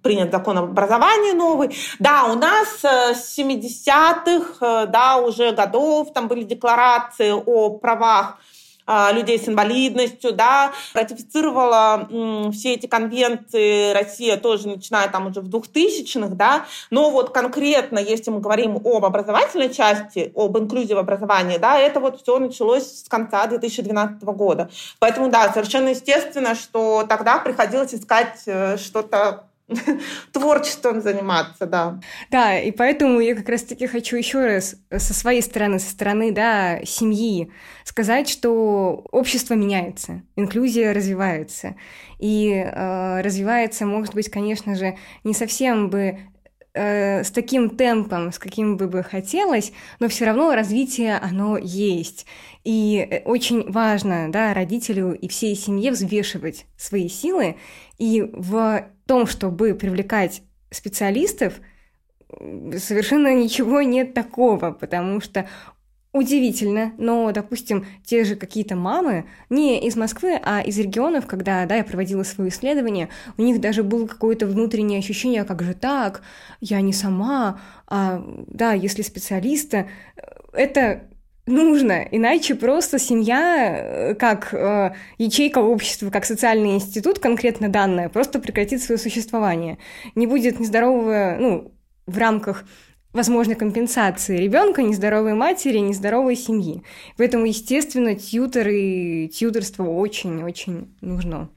принят 0.02 0.32
закон 0.32 0.58
об 0.58 0.66
образовании 0.66 1.34
новый. 1.34 1.76
Да, 2.00 2.26
у 2.26 2.36
нас 2.36 2.84
э, 2.84 3.16
с 3.16 3.38
70-х, 3.38 4.58
э, 4.62 4.88
да, 4.88 5.18
уже 5.18 5.52
годов 5.52 6.14
там 6.14 6.28
были 6.28 6.44
декларации 6.44 7.32
о 7.32 7.72
правах 7.72 8.38
людей 8.88 9.40
с 9.40 9.48
инвалидностью, 9.48 10.32
да, 10.32 10.72
ратифицировала 10.94 12.08
все 12.52 12.74
эти 12.74 12.86
конвенции 12.86 13.94
Россия 13.94 14.38
тоже 14.38 14.68
начиная 14.68 15.10
там 15.10 15.28
уже 15.28 15.42
в 15.42 15.50
2000-х, 15.50 16.36
да, 16.36 16.66
но 16.92 17.10
вот 17.10 17.32
конкретно, 17.32 18.00
если 18.00 18.32
мы 18.32 18.40
говорим 18.40 18.76
об 18.76 19.06
образовательной 19.06 19.74
части, 19.74 20.32
об 20.36 20.58
инклюзии 20.58 20.94
в 20.94 21.00
образовании, 21.00 21.58
да, 21.58 21.80
это 21.80 22.00
вот 22.00 22.22
все 22.22 22.38
началось 22.40 23.02
с 23.02 23.10
конца 23.10 23.48
2012 23.48 24.24
года. 24.24 24.70
Поэтому, 25.00 25.30
да, 25.30 25.52
совершенно 25.52 25.90
естественно, 25.90 26.56
что 26.56 27.06
тогда 27.08 27.40
приходилось 27.40 27.94
искать 27.94 28.42
э, 28.46 28.78
что-то 28.78 29.46
творчеством 30.32 31.02
заниматься, 31.02 31.66
да. 31.66 32.00
Да, 32.30 32.60
и 32.60 32.72
поэтому 32.72 33.20
я 33.20 33.36
как 33.36 33.50
раз-таки 33.50 33.88
хочу 33.88 34.16
еще 34.16 34.46
раз 34.46 34.76
со 34.96 35.14
своей 35.14 35.42
стороны, 35.42 35.80
со 35.80 35.90
стороны, 35.90 36.32
да, 36.32 36.80
семьи 36.86 37.52
сказать, 37.84 38.30
что 38.30 39.06
общество 39.12 39.56
меняется, 39.56 40.22
инклюзия 40.36 40.94
развивается. 40.94 41.76
И 42.20 42.52
э, 42.52 43.22
развивается, 43.22 43.86
может 43.86 44.14
быть, 44.14 44.30
конечно 44.30 44.76
же, 44.76 44.98
не 45.24 45.34
совсем 45.34 45.90
бы 45.90 46.20
э, 46.76 47.24
с 47.24 47.32
таким 47.32 47.72
темпом, 47.72 48.32
с 48.32 48.40
каким 48.40 48.78
бы 48.78 48.88
бы 48.88 49.04
хотелось, 49.04 49.72
но 50.00 50.08
все 50.08 50.26
равно 50.26 50.54
развитие, 50.54 51.18
оно 51.18 51.58
есть. 51.58 52.26
И 52.64 52.98
э, 52.98 53.22
очень 53.24 53.72
важно, 53.72 54.32
да, 54.32 54.54
родителю 54.54 55.14
и 55.14 55.28
всей 55.28 55.56
семье 55.56 55.92
взвешивать 55.92 56.66
свои 56.78 57.08
силы 57.08 57.56
и 57.98 58.22
в 58.22 58.88
том, 59.06 59.28
чтобы 59.28 59.74
привлекать 59.76 60.42
специалистов, 60.72 61.54
совершенно 62.30 63.34
ничего 63.34 63.82
нет 63.82 64.14
такого, 64.14 64.72
потому 64.72 65.22
что 65.22 65.48
удивительно, 66.16 66.94
но, 66.98 67.30
допустим, 67.34 67.86
те 68.06 68.24
же 68.24 68.38
какие-то 68.38 68.78
мамы, 68.78 69.26
не 69.50 69.86
из 69.86 69.98
Москвы, 69.98 70.40
а 70.42 70.62
из 70.62 70.78
регионов, 70.80 71.28
когда, 71.28 71.66
да, 71.66 71.76
я 71.76 71.84
проводила 71.84 72.24
свое 72.24 72.50
исследование, 72.50 73.10
у 73.38 73.42
них 73.42 73.60
даже 73.60 73.84
было 73.84 74.08
какое-то 74.08 74.48
внутреннее 74.48 75.00
ощущение, 75.00 75.44
как 75.44 75.62
же 75.62 75.74
так, 75.74 76.22
я 76.62 76.80
не 76.80 76.94
сама, 76.94 77.60
а, 77.88 78.24
да, 78.48 78.72
если 78.72 79.02
специалиста, 79.02 79.88
это 80.54 81.04
нужно, 81.46 82.08
иначе 82.12 82.56
просто 82.56 83.00
семья, 83.00 83.78
э, 83.78 84.16
как 84.16 84.54
э, 84.54 84.96
ячейка 85.18 85.60
общества, 85.60 86.10
как 86.10 86.26
социальный 86.26 86.76
институт, 86.76 87.20
конкретно 87.20 87.70
данная, 87.70 88.10
просто 88.10 88.40
прекратит 88.40 88.82
свое 88.82 88.98
существование. 88.98 89.78
Не 90.16 90.28
будет 90.28 90.60
нездорового, 90.60 91.38
ну, 91.40 91.72
в 92.06 92.18
рамках 92.18 92.66
возможной 93.14 93.56
компенсации 93.56 94.38
ребенка, 94.38 94.84
нездоровой 94.84 95.34
матери, 95.34 95.78
нездоровой 95.78 96.36
семьи. 96.36 96.84
Поэтому, 97.18 97.46
естественно, 97.46 98.16
тьютер 98.16 98.68
и 98.68 99.30
тьютерство 99.30 99.84
очень-очень 99.84 100.96
нужно. 101.02 101.50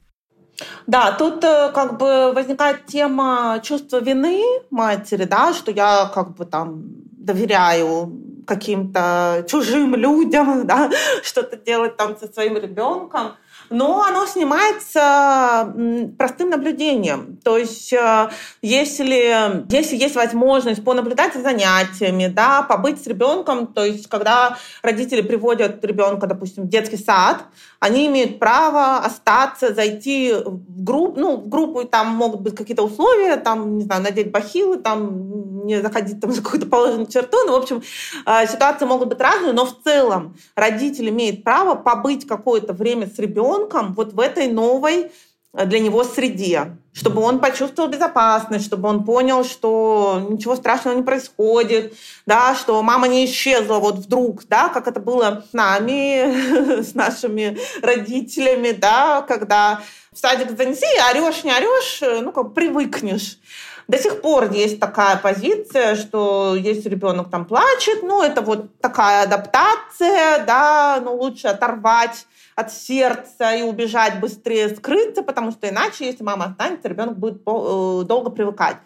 Да, 0.87 1.11
тут 1.13 1.43
э, 1.43 1.71
как 1.73 1.97
бы 1.97 2.33
возникает 2.33 2.85
тема 2.85 3.59
чувства 3.63 4.01
вины 4.01 4.41
матери, 4.69 5.23
да, 5.25 5.53
что 5.53 5.71
я 5.71 6.11
как 6.13 6.35
бы 6.35 6.45
там 6.45 6.83
доверяю 7.11 8.28
каким-то 8.49 9.45
чужим 9.47 9.95
людям, 9.95 10.67
да, 10.71 10.89
что-то 11.23 11.55
делать 11.55 11.95
там 11.95 12.17
со 12.17 12.27
своим 12.27 12.57
ребенком 12.57 13.33
но 13.69 14.03
оно 14.03 14.25
снимается 14.25 15.73
простым 16.17 16.49
наблюдением. 16.49 17.37
То 17.43 17.57
есть 17.57 17.93
э, 17.93 18.29
если, 18.61 19.65
если 19.71 19.95
есть 19.95 20.15
возможность 20.15 20.83
понаблюдать 20.83 21.33
за 21.33 21.41
занятиями, 21.41 22.27
да, 22.27 22.63
побыть 22.63 23.03
с 23.03 23.07
ребенком, 23.07 23.67
то 23.67 23.85
есть 23.85 24.07
когда 24.07 24.57
родители 24.81 25.21
приводят 25.21 25.83
ребенка, 25.85 26.27
допустим, 26.27 26.63
в 26.63 26.69
детский 26.69 26.97
сад, 26.97 27.43
они 27.79 28.07
имеют 28.07 28.39
право 28.39 28.97
остаться, 28.97 29.73
зайти 29.73 30.33
в 30.33 30.83
группу, 30.83 31.19
ну, 31.19 31.37
в 31.37 31.47
группу, 31.47 31.81
и 31.81 31.85
там 31.85 32.07
могут 32.07 32.41
быть 32.41 32.55
какие-то 32.55 32.83
условия, 32.83 33.37
там, 33.37 33.77
не 33.77 33.83
знаю, 33.83 34.03
надеть 34.03 34.31
бахилы, 34.31 34.77
там, 34.77 35.65
не 35.65 35.81
заходить 35.81 36.19
там 36.19 36.31
за 36.33 36.41
какую-то 36.41 36.67
положенную 36.67 37.07
черту, 37.07 37.37
ну, 37.45 37.53
в 37.53 37.61
общем, 37.61 37.81
э, 38.25 38.47
ситуации 38.47 38.85
могут 38.85 39.09
быть 39.09 39.21
разные, 39.21 39.53
но 39.53 39.65
в 39.65 39.81
целом 39.83 40.35
родитель 40.55 41.09
имеет 41.09 41.43
право 41.43 41.75
побыть 41.75 42.27
какое-то 42.27 42.73
время 42.73 43.07
с 43.07 43.17
ребенком 43.17 43.93
вот 43.93 44.13
в 44.13 44.19
этой 44.19 44.47
новой 44.47 45.11
для 45.53 45.79
него 45.79 46.03
среде, 46.03 46.77
чтобы 46.93 47.21
он 47.21 47.39
почувствовал 47.39 47.89
безопасность, 47.89 48.65
чтобы 48.65 48.87
он 48.87 49.03
понял, 49.03 49.43
что 49.43 50.27
ничего 50.29 50.55
страшного 50.55 50.95
не 50.95 51.01
происходит, 51.01 51.95
да, 52.25 52.53
что 52.55 52.81
мама 52.83 53.07
не 53.07 53.25
исчезла 53.25 53.79
вот 53.79 53.95
вдруг, 53.95 54.43
да, 54.47 54.69
как 54.69 54.87
это 54.87 54.99
было 54.99 55.43
с 55.49 55.53
нами, 55.53 56.81
с 56.83 56.93
нашими 56.93 57.57
родителями, 57.81 58.71
да, 58.71 59.23
когда 59.23 59.81
в 60.13 60.17
садик 60.17 60.55
занеси, 60.55 60.85
орешь, 61.09 61.43
не 61.43 61.51
орешь, 61.51 62.01
э, 62.01 62.21
ну, 62.21 62.31
как 62.31 62.53
привыкнешь. 62.53 63.39
До 63.87 63.97
сих 63.97 64.21
пор 64.21 64.51
есть 64.51 64.79
такая 64.79 65.17
позиция, 65.17 65.95
что 65.95 66.55
если 66.55 66.89
ребенок 66.89 67.31
там 67.31 67.45
плачет, 67.45 68.03
ну, 68.03 68.21
это 68.21 68.41
вот 68.41 68.79
такая 68.81 69.23
адаптация, 69.23 70.45
да, 70.45 71.01
ну, 71.03 71.15
лучше 71.15 71.47
оторвать 71.47 72.27
от 72.59 72.73
сердца 72.73 73.53
и 73.53 73.61
убежать 73.61 74.19
быстрее, 74.19 74.75
скрыться, 74.75 75.23
потому 75.23 75.51
что 75.51 75.69
иначе, 75.69 76.05
если 76.05 76.23
мама 76.23 76.45
останется, 76.45 76.89
ребенок 76.89 77.17
будет 77.17 77.41
э, 77.45 78.03
долго 78.05 78.29
привыкать. 78.29 78.77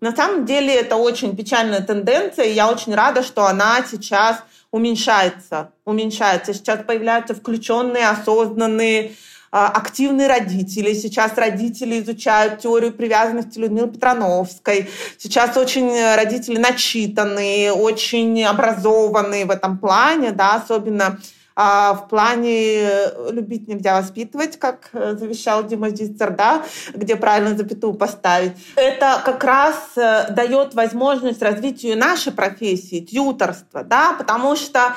На 0.00 0.16
самом 0.16 0.46
деле 0.46 0.74
это 0.74 0.96
очень 0.96 1.36
печальная 1.36 1.82
тенденция, 1.82 2.46
и 2.46 2.54
я 2.54 2.70
очень 2.70 2.94
рада, 2.94 3.22
что 3.22 3.44
она 3.44 3.84
сейчас 3.84 4.42
уменьшается. 4.70 5.72
Уменьшается. 5.84 6.54
Сейчас 6.54 6.80
появляются 6.86 7.34
включенные, 7.34 8.08
осознанные 8.08 9.12
а, 9.52 9.66
активные 9.66 10.28
родители. 10.28 10.94
Сейчас 10.94 11.36
родители 11.36 12.00
изучают 12.00 12.60
теорию 12.60 12.92
привязанности 12.92 13.58
Людмилы 13.58 13.88
Петрановской. 13.88 14.88
Сейчас 15.18 15.56
очень 15.56 15.90
родители 16.14 16.56
начитанные, 16.56 17.72
очень 17.72 18.42
образованные 18.44 19.44
в 19.44 19.50
этом 19.50 19.76
плане, 19.78 20.30
да, 20.30 20.54
особенно 20.54 21.18
а 21.56 21.94
в 21.94 22.08
плане 22.08 22.88
любить 23.30 23.68
нельзя 23.68 24.00
воспитывать, 24.00 24.58
как 24.58 24.90
э, 24.92 25.16
завещал 25.16 25.66
Дима 25.66 25.90
Зицер, 25.90 26.30
да, 26.30 26.64
где 26.94 27.16
правильно 27.16 27.56
запятую 27.56 27.94
поставить. 27.94 28.52
Это 28.76 29.20
как 29.24 29.42
раз 29.44 29.76
э, 29.96 30.32
дает 30.32 30.74
возможность 30.74 31.42
развитию 31.42 31.98
нашей 31.98 32.32
профессии, 32.32 33.00
тьюторства, 33.00 33.84
да, 33.84 34.14
потому 34.14 34.56
что 34.56 34.96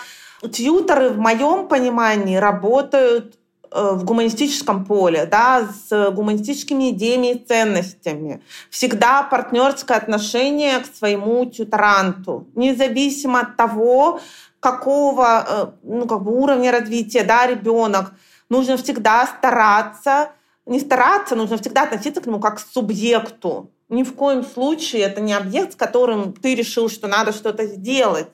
тьюторы 0.52 1.10
в 1.10 1.18
моем 1.18 1.68
понимании 1.68 2.38
работают 2.38 3.36
Э, 3.76 3.94
в 3.94 4.04
гуманистическом 4.06 4.86
поле, 4.86 5.26
да, 5.26 5.68
с 5.68 6.12
гуманистическими 6.12 6.92
идеями 6.92 7.32
и 7.32 7.40
ценностями. 7.40 8.42
Всегда 8.70 9.24
партнерское 9.24 9.98
отношение 9.98 10.80
к 10.80 10.86
своему 10.86 11.46
тюторанту, 11.46 12.48
независимо 12.54 13.40
от 13.40 13.58
того, 13.58 14.20
какого 14.64 15.46
э, 15.48 15.66
ну, 15.84 16.08
как 16.08 16.24
бы 16.24 16.34
уровня 16.34 16.72
развития 16.72 17.24
да, 17.24 17.46
ребенок. 17.46 18.14
Нужно 18.50 18.78
всегда 18.78 19.28
стараться, 19.28 20.32
не 20.66 20.80
стараться, 20.80 21.36
нужно 21.36 21.58
всегда 21.58 21.84
относиться 21.84 22.22
к 22.22 22.26
нему 22.26 22.40
как 22.40 22.58
к 22.58 22.60
субъекту, 22.60 23.70
ни 23.94 24.04
в 24.04 24.16
коем 24.16 24.44
случае 24.44 25.04
это 25.04 25.22
не 25.22 25.34
объект, 25.34 25.74
с 25.74 25.76
которым 25.76 26.34
ты 26.34 26.56
решил, 26.56 26.90
что 26.90 27.08
надо 27.08 27.32
что-то 27.32 27.66
сделать. 27.68 28.28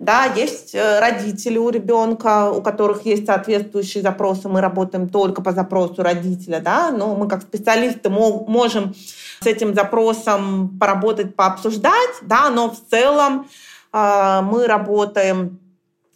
Да, 0.00 0.24
есть 0.24 0.74
э, 0.74 0.98
родители 0.98 1.56
у 1.56 1.68
ребенка, 1.68 2.50
у 2.50 2.60
которых 2.62 3.06
есть 3.06 3.26
соответствующие 3.26 4.02
запросы. 4.02 4.48
Мы 4.48 4.60
работаем 4.60 5.08
только 5.08 5.40
по 5.40 5.52
запросу 5.52 6.02
родителя, 6.02 6.60
да, 6.60 6.90
но 6.90 7.14
мы 7.14 7.28
как 7.28 7.42
специалисты 7.42 8.08
можем 8.08 8.94
с 9.40 9.46
этим 9.46 9.74
запросом 9.74 10.76
поработать, 10.80 11.36
пообсуждать, 11.36 12.16
да, 12.22 12.50
но 12.50 12.70
в 12.70 12.80
целом 12.90 13.46
э, 13.92 14.40
мы 14.42 14.66
работаем 14.66 15.60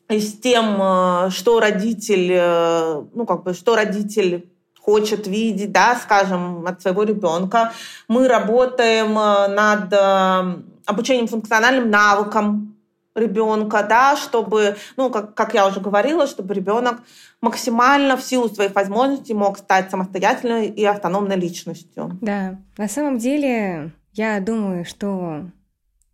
с 0.08 0.32
тем, 0.38 0.78
э, 0.80 1.30
что 1.30 1.60
родитель, 1.60 3.08
ну 3.14 3.26
как 3.26 3.42
бы, 3.42 3.54
что 3.54 3.76
родитель 3.76 4.48
хочет 4.88 5.26
видеть, 5.26 5.70
да, 5.70 5.96
скажем, 5.96 6.66
от 6.66 6.80
своего 6.80 7.02
ребенка. 7.02 7.72
Мы 8.08 8.26
работаем 8.26 9.18
э, 9.18 9.48
над 9.48 9.92
э, 9.92 10.62
обучением 10.86 11.26
функциональным 11.26 11.90
навыкам 11.90 12.74
ребенка, 13.14 13.82
да, 13.82 14.16
чтобы, 14.16 14.76
ну, 14.96 15.10
как, 15.10 15.34
как 15.34 15.52
я 15.52 15.66
уже 15.66 15.80
говорила, 15.80 16.26
чтобы 16.26 16.54
ребенок 16.54 17.02
максимально 17.42 18.16
в 18.16 18.22
силу 18.22 18.48
своих 18.48 18.74
возможностей 18.74 19.34
мог 19.34 19.58
стать 19.58 19.90
самостоятельной 19.90 20.68
и 20.68 20.86
автономной 20.86 21.36
личностью. 21.36 22.16
Да, 22.22 22.56
на 22.78 22.88
самом 22.88 23.18
деле 23.18 23.92
я 24.14 24.40
думаю, 24.40 24.86
что, 24.86 25.50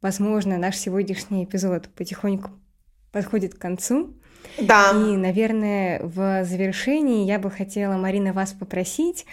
возможно, 0.02 0.58
наш 0.58 0.76
сегодняшний 0.78 1.44
эпизод 1.44 1.88
потихоньку 1.94 2.50
подходит 3.14 3.54
к 3.54 3.58
концу. 3.58 4.12
Да. 4.60 4.90
И, 4.92 5.16
наверное, 5.16 6.00
в 6.02 6.44
завершении 6.44 7.24
я 7.24 7.38
бы 7.38 7.50
хотела, 7.50 7.96
Марина, 7.96 8.32
вас 8.32 8.52
попросить, 8.52 9.24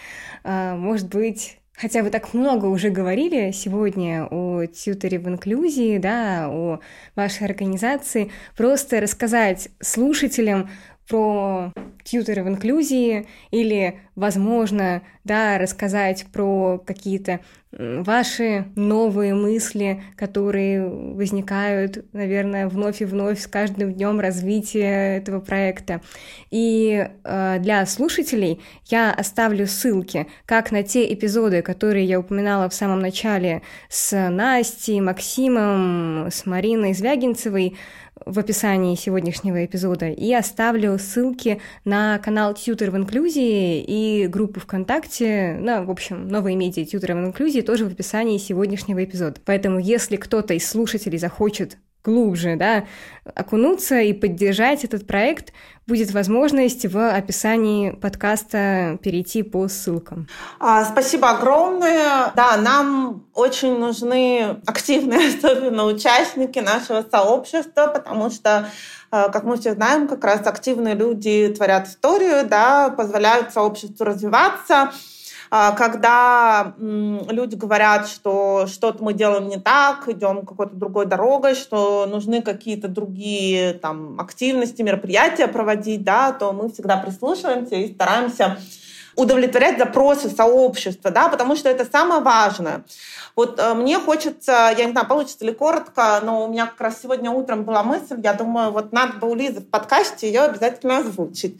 а, 0.43 0.75
может 0.77 1.09
быть, 1.09 1.57
Хотя 1.73 2.03
вы 2.03 2.11
так 2.11 2.35
много 2.35 2.67
уже 2.67 2.91
говорили 2.91 3.49
сегодня 3.49 4.27
о 4.29 4.65
тьютере 4.67 5.17
в 5.17 5.27
инклюзии, 5.27 5.97
да, 5.97 6.47
о 6.47 6.79
вашей 7.15 7.47
организации, 7.47 8.29
просто 8.55 9.01
рассказать 9.01 9.69
слушателям 9.79 10.69
про 11.11 11.73
тьютеры 12.05 12.43
в 12.43 12.47
инклюзии 12.47 13.27
или, 13.51 13.99
возможно, 14.15 15.01
да, 15.25 15.57
рассказать 15.57 16.25
про 16.31 16.81
какие-то 16.85 17.41
ваши 17.71 18.65
новые 18.75 19.33
мысли, 19.33 20.01
которые 20.17 20.87
возникают, 20.87 22.05
наверное, 22.13 22.67
вновь 22.67 23.01
и 23.01 23.05
вновь 23.05 23.39
с 23.41 23.47
каждым 23.47 23.93
днем 23.93 24.19
развития 24.19 25.17
этого 25.17 25.41
проекта. 25.41 26.01
И 26.49 27.07
э, 27.23 27.57
для 27.59 27.85
слушателей 27.85 28.61
я 28.87 29.11
оставлю 29.11 29.67
ссылки 29.67 30.27
как 30.45 30.71
на 30.71 30.83
те 30.83 31.13
эпизоды, 31.13 31.61
которые 31.61 32.05
я 32.05 32.19
упоминала 32.19 32.67
в 32.69 32.73
самом 32.73 32.99
начале 32.99 33.61
с 33.89 34.29
Настей, 34.29 34.99
Максимом, 34.99 36.27
с 36.27 36.45
Мариной 36.45 36.93
Звягинцевой, 36.93 37.77
в 38.25 38.39
описании 38.39 38.95
сегодняшнего 38.95 39.65
эпизода 39.65 40.09
и 40.09 40.31
оставлю 40.33 40.97
ссылки 40.99 41.61
на 41.85 42.19
канал 42.19 42.53
Тьютер 42.53 42.91
в 42.91 42.97
инклюзии 42.97 43.81
и 43.81 44.27
группу 44.27 44.59
ВКонтакте, 44.59 45.57
ну, 45.59 45.85
в 45.85 45.91
общем, 45.91 46.27
новые 46.27 46.55
медиа 46.55 46.85
Тьютер 46.85 47.13
в 47.13 47.25
инклюзии 47.25 47.61
тоже 47.61 47.85
в 47.85 47.91
описании 47.91 48.37
сегодняшнего 48.37 49.03
эпизода. 49.03 49.39
Поэтому, 49.45 49.79
если 49.79 50.15
кто-то 50.15 50.53
из 50.53 50.67
слушателей 50.67 51.17
захочет 51.17 51.77
глубже, 52.03 52.55
да, 52.55 52.85
окунуться 53.35 53.99
и 53.99 54.13
поддержать 54.13 54.83
этот 54.83 55.05
проект, 55.05 55.53
будет 55.87 56.11
возможность 56.11 56.85
в 56.85 57.09
описании 57.09 57.91
подкаста 57.91 58.97
перейти 59.03 59.43
по 59.43 59.67
ссылкам. 59.67 60.27
А, 60.59 60.85
спасибо 60.85 61.31
огромное. 61.31 62.31
Да, 62.35 62.55
нам 62.57 63.25
очень 63.33 63.77
нужны 63.77 64.61
активные, 64.65 65.29
особенно 65.37 65.85
участники 65.85 66.59
нашего 66.59 67.03
сообщества, 67.09 67.87
потому 67.87 68.29
что 68.29 68.69
а, 69.11 69.29
как 69.29 69.43
мы 69.43 69.57
все 69.57 69.73
знаем, 69.73 70.07
как 70.07 70.23
раз 70.23 70.47
активные 70.47 70.95
люди 70.95 71.53
творят 71.55 71.87
историю, 71.87 72.47
да, 72.47 72.89
позволяют 72.89 73.51
сообществу 73.51 74.05
развиваться. 74.05 74.91
А, 75.53 75.73
когда 75.73 76.73
люди 76.79 77.55
говорят, 77.55 78.07
что 78.07 78.67
что-то 78.67 79.03
мы 79.03 79.13
делаем 79.13 79.49
не 79.49 79.59
так, 79.59 80.07
идем 80.07 80.45
какой-то 80.45 80.75
другой 80.75 81.07
дорогой, 81.07 81.55
что 81.55 82.05
нужны 82.05 82.41
какие-то 82.41 82.87
другие 82.87 83.73
там, 83.73 84.17
активности, 84.17 84.81
мероприятия 84.81 85.49
проводить, 85.49 86.05
да, 86.05 86.31
то 86.31 86.53
мы 86.53 86.71
всегда 86.71 86.95
прислушиваемся 86.95 87.75
и 87.75 87.93
стараемся 87.93 88.59
удовлетворять 89.17 89.77
запросы 89.77 90.29
сообщества, 90.29 91.11
да, 91.11 91.27
потому 91.27 91.57
что 91.57 91.67
это 91.67 91.83
самое 91.83 92.21
важное. 92.21 92.85
Вот 93.35 93.59
э, 93.59 93.73
мне 93.73 93.99
хочется, 93.99 94.73
я 94.77 94.85
не 94.85 94.93
знаю, 94.93 95.07
получится 95.07 95.43
ли 95.43 95.51
коротко, 95.51 96.21
но 96.23 96.45
у 96.45 96.47
меня 96.47 96.67
как 96.67 96.79
раз 96.79 97.01
сегодня 97.01 97.29
утром 97.29 97.65
была 97.65 97.83
мысль, 97.83 98.21
я 98.23 98.33
думаю, 98.33 98.71
вот 98.71 98.93
надо 98.93 99.17
бы 99.17 99.29
у 99.29 99.35
Лизы 99.35 99.59
в 99.59 99.69
подкасте 99.69 100.27
ее 100.27 100.43
обязательно 100.43 100.99
озвучить. 100.99 101.59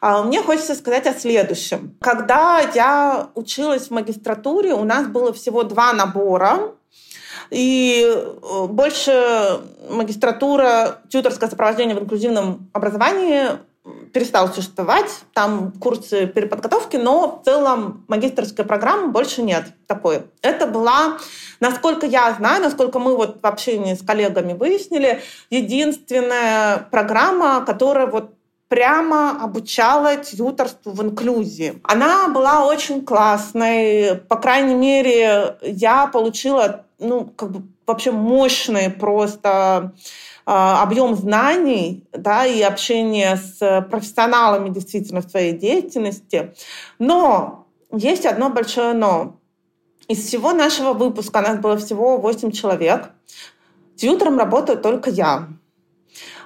А 0.00 0.22
мне 0.22 0.42
хочется 0.42 0.74
сказать 0.74 1.06
о 1.06 1.14
следующем. 1.14 1.96
Когда 2.00 2.60
я 2.74 3.30
училась 3.34 3.88
в 3.88 3.90
магистратуре, 3.90 4.74
у 4.74 4.84
нас 4.84 5.06
было 5.08 5.32
всего 5.32 5.64
два 5.64 5.92
набора, 5.92 6.74
и 7.50 8.04
э, 8.06 8.66
больше 8.66 9.60
магистратура, 9.88 11.00
тьюторское 11.08 11.48
сопровождение 11.48 11.96
в 11.96 12.00
инклюзивном 12.00 12.70
образовании 12.72 13.58
перестал 14.12 14.52
существовать. 14.52 15.10
Там 15.32 15.72
курсы 15.72 16.26
переподготовки, 16.26 16.96
но 16.96 17.40
в 17.40 17.44
целом 17.44 18.04
магистрской 18.08 18.64
программы 18.64 19.08
больше 19.08 19.42
нет 19.42 19.64
такой. 19.86 20.24
Это 20.42 20.66
была, 20.66 21.18
насколько 21.60 22.06
я 22.06 22.32
знаю, 22.34 22.62
насколько 22.62 22.98
мы 22.98 23.16
вот 23.16 23.40
в 23.42 23.46
общении 23.46 23.94
с 23.94 24.02
коллегами 24.02 24.52
выяснили, 24.52 25.22
единственная 25.50 26.86
программа, 26.90 27.64
которая 27.64 28.06
вот 28.06 28.34
прямо 28.68 29.42
обучала 29.42 30.16
тьюторству 30.16 30.92
в 30.92 31.02
инклюзии. 31.02 31.80
Она 31.82 32.28
была 32.28 32.66
очень 32.66 33.04
классной. 33.04 34.16
По 34.28 34.36
крайней 34.36 34.74
мере, 34.74 35.56
я 35.62 36.06
получила 36.06 36.84
ну, 36.98 37.24
как 37.24 37.50
бы 37.50 37.62
вообще 37.86 38.10
мощный 38.10 38.90
просто 38.90 39.94
э, 40.46 40.50
объем 40.50 41.14
знаний 41.14 42.04
да, 42.12 42.44
и 42.44 42.60
общение 42.60 43.36
с 43.36 43.86
профессионалами 43.90 44.68
действительно 44.68 45.22
в 45.22 45.30
своей 45.30 45.52
деятельности. 45.52 46.54
Но 46.98 47.66
есть 47.92 48.26
одно 48.26 48.50
большое 48.50 48.94
но. 48.94 49.36
Из 50.08 50.24
всего 50.24 50.52
нашего 50.52 50.94
выпуска, 50.94 51.42
нас 51.42 51.58
было 51.58 51.76
всего 51.76 52.16
8 52.16 52.50
человек, 52.50 53.10
тьютором 53.96 54.38
работаю 54.38 54.78
только 54.78 55.10
я. 55.10 55.48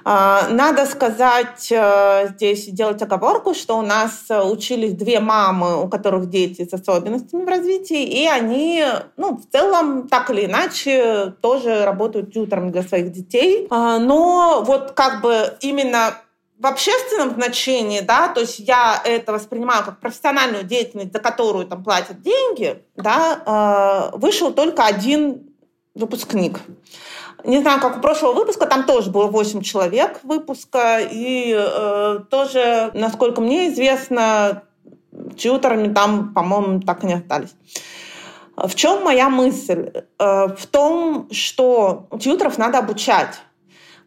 А, 0.05 0.47
надо 0.49 0.85
сказать 0.85 1.71
э, 1.71 2.29
здесь, 2.35 2.65
делать 2.65 3.01
оговорку, 3.01 3.53
что 3.53 3.77
у 3.77 3.81
нас 3.81 4.25
э, 4.29 4.41
учились 4.41 4.93
две 4.93 5.19
мамы, 5.19 5.81
у 5.81 5.87
которых 5.87 6.29
дети 6.29 6.67
с 6.67 6.73
особенностями 6.73 7.45
в 7.45 7.47
развитии, 7.47 8.03
и 8.03 8.27
они, 8.27 8.83
ну, 9.15 9.37
в 9.37 9.49
целом, 9.51 10.07
так 10.09 10.29
или 10.29 10.45
иначе, 10.45 11.33
тоже 11.41 11.85
работают 11.85 12.33
тьютером 12.33 12.71
для 12.71 12.83
своих 12.83 13.11
детей. 13.11 13.67
А, 13.69 13.97
но 13.99 14.63
вот 14.65 14.91
как 14.91 15.21
бы 15.21 15.57
именно 15.61 16.15
в 16.59 16.65
общественном 16.65 17.31
значении, 17.31 18.01
да, 18.01 18.29
то 18.29 18.41
есть 18.41 18.59
я 18.59 19.01
это 19.03 19.33
воспринимаю 19.33 19.83
как 19.83 19.99
профессиональную 19.99 20.63
деятельность, 20.63 21.13
за 21.13 21.19
которую 21.19 21.65
там 21.65 21.83
платят 21.83 22.21
деньги, 22.21 22.81
да, 22.95 24.11
э, 24.13 24.17
вышел 24.17 24.53
только 24.53 24.85
один 24.85 25.49
выпускник. 25.95 26.59
Не 27.43 27.59
знаю, 27.59 27.81
как 27.81 27.97
у 27.97 27.99
прошлого 27.99 28.33
выпуска, 28.33 28.65
там 28.65 28.85
тоже 28.85 29.09
было 29.09 29.27
8 29.27 29.61
человек 29.61 30.19
выпуска, 30.23 30.99
и 31.01 31.53
э, 31.53 32.19
тоже, 32.29 32.91
насколько 32.93 33.41
мне 33.41 33.69
известно, 33.69 34.63
тьютерами 35.37 35.93
там, 35.93 36.33
по-моему, 36.33 36.79
так 36.81 37.03
и 37.03 37.07
не 37.07 37.13
остались. 37.15 37.53
В 38.55 38.73
чем 38.75 39.03
моя 39.03 39.29
мысль? 39.29 39.91
Э, 40.19 40.47
в 40.55 40.65
том, 40.67 41.27
что 41.31 42.07
тьютеров 42.19 42.57
надо 42.57 42.79
обучать, 42.79 43.35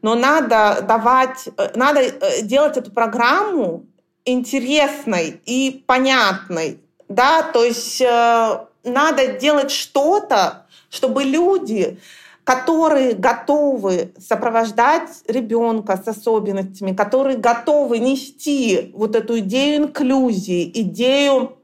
но 0.01 0.14
надо 0.14 0.83
давать, 0.83 1.49
э, 1.59 1.72
надо 1.75 2.01
э, 2.01 2.42
делать 2.42 2.79
эту 2.79 2.90
программу 2.90 3.85
интересной 4.25 5.40
и 5.44 5.85
понятной, 5.87 6.81
да, 7.09 7.42
то 7.42 7.64
есть 7.64 8.01
э, 8.01 8.59
надо 8.83 9.27
делать 9.27 9.70
что-то, 9.70 10.66
чтобы 10.90 11.25
люди 11.25 11.99
которые 12.46 13.14
готовы 13.14 14.12
сопровождать 14.20 15.11
ребенка 15.26 16.00
с 16.02 16.06
особенностями, 16.06 16.92
которые 16.92 17.38
готовы 17.38 17.98
нести 17.98 18.92
вот 18.94 19.16
эту 19.16 19.40
идею 19.40 19.82
инклюзии, 19.82 20.70
идею 20.72 21.59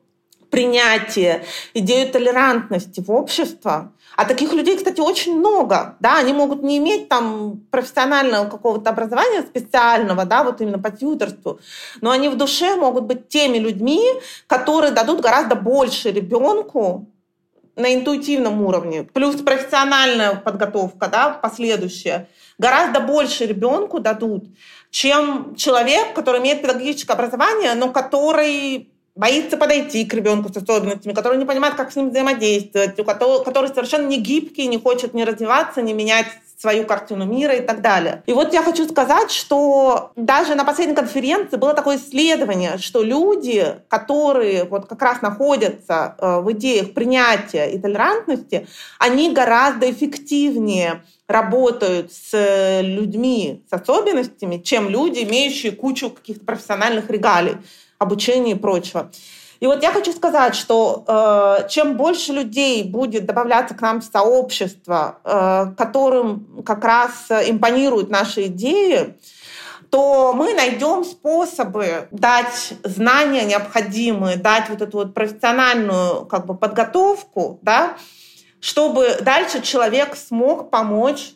принятия, 0.50 1.44
идею 1.72 2.10
толерантности 2.10 3.00
в 3.00 3.12
общество. 3.12 3.92
А 4.16 4.24
таких 4.24 4.52
людей, 4.52 4.76
кстати, 4.76 5.00
очень 5.00 5.38
много. 5.38 5.94
Да? 6.00 6.18
Они 6.18 6.32
могут 6.32 6.64
не 6.64 6.78
иметь 6.78 7.08
там 7.08 7.60
профессионального 7.70 8.50
какого-то 8.50 8.90
образования 8.90 9.42
специального, 9.42 10.24
да, 10.24 10.42
вот 10.42 10.60
именно 10.60 10.80
по 10.80 10.90
тьютерству, 10.90 11.60
но 12.00 12.10
они 12.10 12.28
в 12.28 12.36
душе 12.36 12.74
могут 12.74 13.04
быть 13.04 13.28
теми 13.28 13.58
людьми, 13.58 14.02
которые 14.48 14.90
дадут 14.90 15.20
гораздо 15.20 15.54
больше 15.54 16.10
ребенку, 16.10 17.06
на 17.76 17.94
интуитивном 17.94 18.62
уровне, 18.62 19.04
плюс 19.04 19.37
профессиональная 19.37 20.35
подготовка, 20.35 21.08
да, 21.08 21.30
последующая, 21.30 22.28
гораздо 22.58 23.00
больше 23.00 23.46
ребенку 23.46 23.98
дадут, 23.98 24.44
чем 24.90 25.54
человек, 25.56 26.14
который 26.14 26.40
имеет 26.40 26.62
педагогическое 26.62 27.16
образование, 27.16 27.74
но 27.74 27.90
который 27.90 28.88
боится 29.14 29.56
подойти 29.56 30.04
к 30.04 30.14
ребенку 30.14 30.52
с 30.52 30.56
особенностями, 30.56 31.12
который 31.12 31.38
не 31.38 31.44
понимает, 31.44 31.74
как 31.74 31.92
с 31.92 31.96
ним 31.96 32.11
взаимодействовать, 32.11 32.98
у 32.98 33.04
которого, 33.04 33.42
который 33.42 33.68
совершенно 33.68 34.06
не 34.06 34.18
гибкий, 34.18 34.66
не 34.66 34.78
хочет 34.78 35.14
не 35.14 35.24
развиваться, 35.24 35.82
не 35.82 35.92
менять 35.92 36.26
свою 36.62 36.87
картину 36.87 37.25
мира 37.25 37.55
и 37.55 37.61
так 37.61 37.83
далее. 37.83 38.22
И 38.27 38.33
вот 38.33 38.53
я 38.53 38.62
хочу 38.62 38.88
сказать, 38.88 39.33
что 39.33 40.12
даже 40.14 40.55
на 40.55 40.64
последней 40.64 40.94
конференции 40.94 41.57
было 41.57 41.75
такое 41.75 41.96
исследование, 41.96 42.79
что 42.79 43.03
люди, 43.03 43.81
которые 43.88 44.62
вот 44.64 44.87
как 44.87 45.03
раз 45.03 45.22
находятся 45.22 46.14
э, 46.18 46.40
в 46.40 46.53
идеях 46.53 46.94
принятия 46.94 47.66
и 47.66 47.81
толерантности, 47.81 48.68
они 49.01 49.35
гораздо 49.35 49.90
эффективнее 49.90 51.03
работают 51.27 52.12
с 52.12 52.81
людьми 52.83 53.64
с 53.68 53.72
особенностями, 53.72 54.59
чем 54.59 54.88
люди, 54.88 55.25
имеющие 55.25 55.72
кучу 55.72 56.11
каких-то 56.11 56.44
профессиональных 56.44 57.11
регалий, 57.11 57.57
обучения 57.98 58.53
и 58.53 58.55
прочего. 58.55 59.11
И 59.62 59.66
вот 59.66 59.81
я 59.81 59.92
хочу 59.92 60.11
сказать, 60.11 60.57
что 60.57 61.05
э, 61.07 61.68
чем 61.68 61.96
больше 61.96 62.33
людей 62.33 62.83
будет 62.83 63.27
добавляться 63.27 63.77
к 63.77 63.81
нам 63.81 64.01
в 64.01 64.05
сообщество, 64.05 65.20
э, 65.22 65.66
которым 65.79 66.64
как 66.66 66.85
раз 66.85 67.31
импонируют 67.31 68.11
наши 68.11 68.46
идеи, 68.46 69.14
то 69.88 70.33
мы 70.33 70.55
найдем 70.55 71.05
способы 71.05 72.09
дать 72.11 72.75
знания 72.83 73.44
необходимые, 73.44 74.37
дать 74.37 74.68
вот 74.68 74.83
эту 74.83 74.96
вот 74.96 75.14
профессиональную 75.14 76.27
как 76.27 76.46
бы 76.46 76.57
подготовку, 76.57 77.61
да, 77.62 77.96
чтобы 78.59 79.16
дальше 79.20 79.62
человек 79.62 80.16
смог 80.16 80.70
помочь 80.70 81.35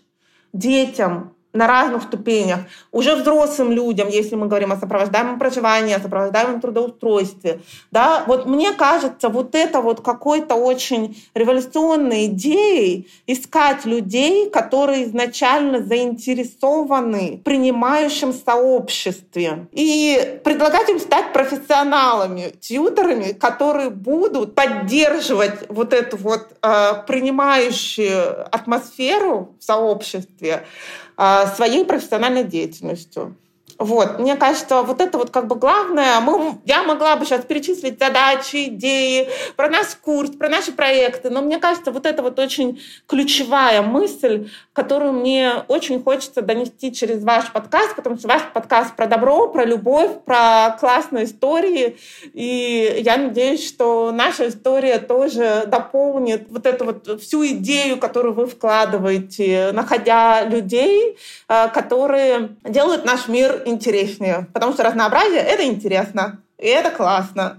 детям, 0.53 1.36
на 1.57 1.66
разных 1.66 2.03
ступенях. 2.05 2.61
Уже 2.92 3.16
взрослым 3.16 3.73
людям, 3.73 4.09
если 4.09 4.37
мы 4.37 4.47
говорим 4.47 4.73
о 4.73 4.77
сопровождаемом 4.77 5.38
проживании, 5.38 5.95
о 5.95 6.01
сопровождаемом 6.01 6.61
трудоустройстве. 6.61 7.61
Да, 7.90 8.25
вот 8.27 8.47
мне 8.47 8.73
кажется, 8.73 9.29
вот 9.29 9.55
это 9.55 9.81
вот 9.81 10.01
какой-то 10.01 10.55
очень 10.55 11.16
революционной 11.35 12.27
идеей 12.27 13.09
искать 13.27 13.85
людей, 13.85 14.51
которые 14.51 15.05
изначально 15.05 15.83
заинтересованы 15.83 17.38
в 17.40 17.45
принимающем 17.45 18.33
сообществе. 18.33 19.66
И 19.73 20.40
предлагать 20.45 20.88
им 20.88 20.99
стать 21.01 21.33
профессионалами, 21.33 22.55
тьютерами, 22.61 23.33
которые 23.33 23.90
будут 23.90 24.55
поддерживать 24.55 25.69
вот 25.69 25.92
эту 25.92 26.16
вот 26.16 26.49
э, 26.62 26.92
принимающую 27.07 28.47
атмосферу 28.55 29.55
в 29.59 29.64
сообществе, 29.64 30.64
своей 31.16 31.85
профессиональной 31.85 32.44
деятельностью. 32.44 33.37
Вот, 33.79 34.18
мне 34.18 34.37
кажется, 34.37 34.83
вот 34.83 35.00
это 35.00 35.18
вот 35.18 35.31
как 35.31 35.46
бы 35.48 35.57
главное. 35.57 36.20
Мы, 36.20 36.59
я 36.64 36.83
могла 36.83 37.16
бы 37.16 37.26
сейчас 37.26 37.44
перечислить 37.44 37.98
задачи, 37.98 38.68
идеи 38.68 39.29
про 39.55 39.68
наш 39.68 39.88
курс, 39.96 40.31
про 40.31 40.48
наши 40.48 40.72
проекты, 40.72 41.29
но 41.29 41.42
мне 41.42 41.59
кажется, 41.59 41.90
вот 41.90 42.07
это 42.07 42.22
вот 42.22 42.38
очень 42.38 42.81
ключевая 43.07 43.83
мысль, 43.83 44.48
которую 44.77 45.15
мне 45.15 45.65
очень 45.69 46.03
хочется 46.03 46.43
донести 46.43 46.93
через 46.93 47.25
ваш 47.25 47.51
подкаст, 47.51 47.97
потому 47.97 48.19
что 48.19 48.29
ваш 48.29 48.43
подкаст 48.53 48.95
про 48.95 49.07
добро, 49.07 49.49
про 49.49 49.65
любовь, 49.65 50.23
про 50.27 50.77
классные 50.79 51.25
истории, 51.25 51.97
и 52.35 53.01
я 53.01 53.17
надеюсь, 53.17 53.67
что 53.67 54.12
наша 54.12 54.51
история 54.51 54.99
тоже 54.99 55.65
дополнит 55.67 56.49
вот 56.51 56.67
эту 56.67 56.85
вот 56.85 57.23
всю 57.23 57.47
идею, 57.47 57.97
которую 57.97 58.35
вы 58.35 58.47
вкладываете, 58.47 59.71
находя 59.73 60.45
людей, 60.45 61.17
э, 61.49 61.69
которые 61.71 62.51
делают 62.62 63.07
наш 63.07 63.29
мир 63.29 63.62
интереснее, 63.65 64.47
потому 64.53 64.75
что 64.75 64.83
разнообразие— 64.83 65.41
это 65.41 65.65
интересно, 65.65 66.43
и 66.59 66.67
это 66.67 66.91
классно. 66.91 67.59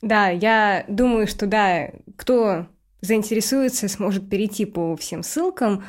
Да, 0.00 0.28
я 0.28 0.84
думаю, 0.88 1.26
что 1.26 1.46
да, 1.46 1.90
кто 2.16 2.66
заинтересуется, 3.02 3.86
сможет 3.88 4.30
перейти 4.30 4.64
по 4.64 4.96
всем 4.96 5.22
ссылкам. 5.22 5.84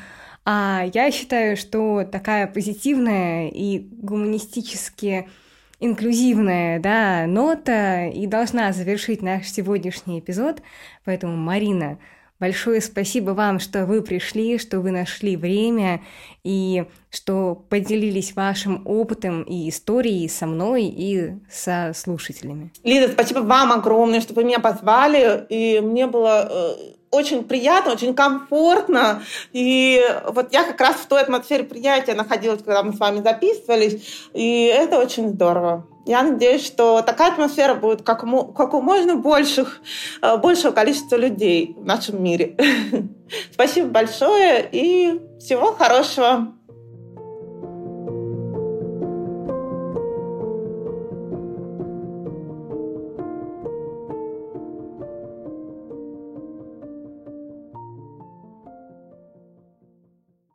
А 0.52 0.86
я 0.96 1.12
считаю, 1.12 1.56
что 1.56 2.04
такая 2.12 2.48
позитивная 2.48 3.50
и 3.50 3.78
гуманистически 3.78 5.30
инклюзивная 5.80 6.80
да, 6.80 7.28
нота 7.28 8.08
и 8.08 8.26
должна 8.26 8.74
завершить 8.74 9.22
наш 9.22 9.48
сегодняшний 9.48 10.18
эпизод. 10.22 10.64
Поэтому, 11.06 11.38
Марина, 11.38 12.00
Большое 12.40 12.80
спасибо 12.80 13.32
вам, 13.32 13.60
что 13.60 13.86
вы 13.86 14.02
пришли, 14.02 14.58
что 14.58 14.80
вы 14.80 14.92
нашли 14.92 15.36
время 15.36 16.02
и 16.46 16.86
что 17.10 17.54
поделились 17.68 18.34
вашим 18.34 18.82
опытом 18.86 19.44
и 19.44 19.68
историей 19.68 20.30
со 20.30 20.46
мной 20.46 20.86
и 20.86 21.34
со 21.52 21.92
слушателями. 21.94 22.72
Лиза, 22.86 23.12
спасибо 23.12 23.40
вам 23.40 23.74
огромное, 23.74 24.22
что 24.22 24.34
вы 24.34 24.46
меня 24.46 24.60
позвали. 24.60 25.46
И 25.50 25.82
мне 25.82 26.08
было 26.08 26.48
э, 26.50 26.99
очень 27.12 27.44
приятно, 27.44 27.94
очень 27.94 28.14
комфортно. 28.14 29.24
И 29.52 30.02
вот 30.28 30.54
я 30.54 30.64
как 30.64 30.80
раз 30.80 30.96
в 30.98 31.08
той 31.08 31.22
атмосфере 31.22 31.64
приятия 31.64 32.14
находилась, 32.14 32.62
когда 32.62 32.84
мы 32.84 32.94
с 32.94 33.00
вами 33.00 33.22
записывались. 33.22 34.30
И 34.34 34.66
это 34.66 35.00
очень 35.00 35.30
здорово. 35.30 35.88
Я 36.06 36.24
надеюсь, 36.24 36.66
что 36.66 37.02
такая 37.02 37.32
атмосфера 37.32 37.76
будет 37.76 38.02
как, 38.02 38.26
как 38.56 38.74
у 38.74 38.82
можно 38.82 39.16
больших, 39.16 39.82
э, 40.22 40.38
большего 40.38 40.72
количества 40.72 41.16
людей 41.16 41.76
в 41.78 41.86
нашем 41.86 42.24
мире. 42.24 42.56
Спасибо 43.54 43.90
большое 43.90 44.68
и 44.72 45.22
всего 45.40 45.74
хорошего. 45.74 46.59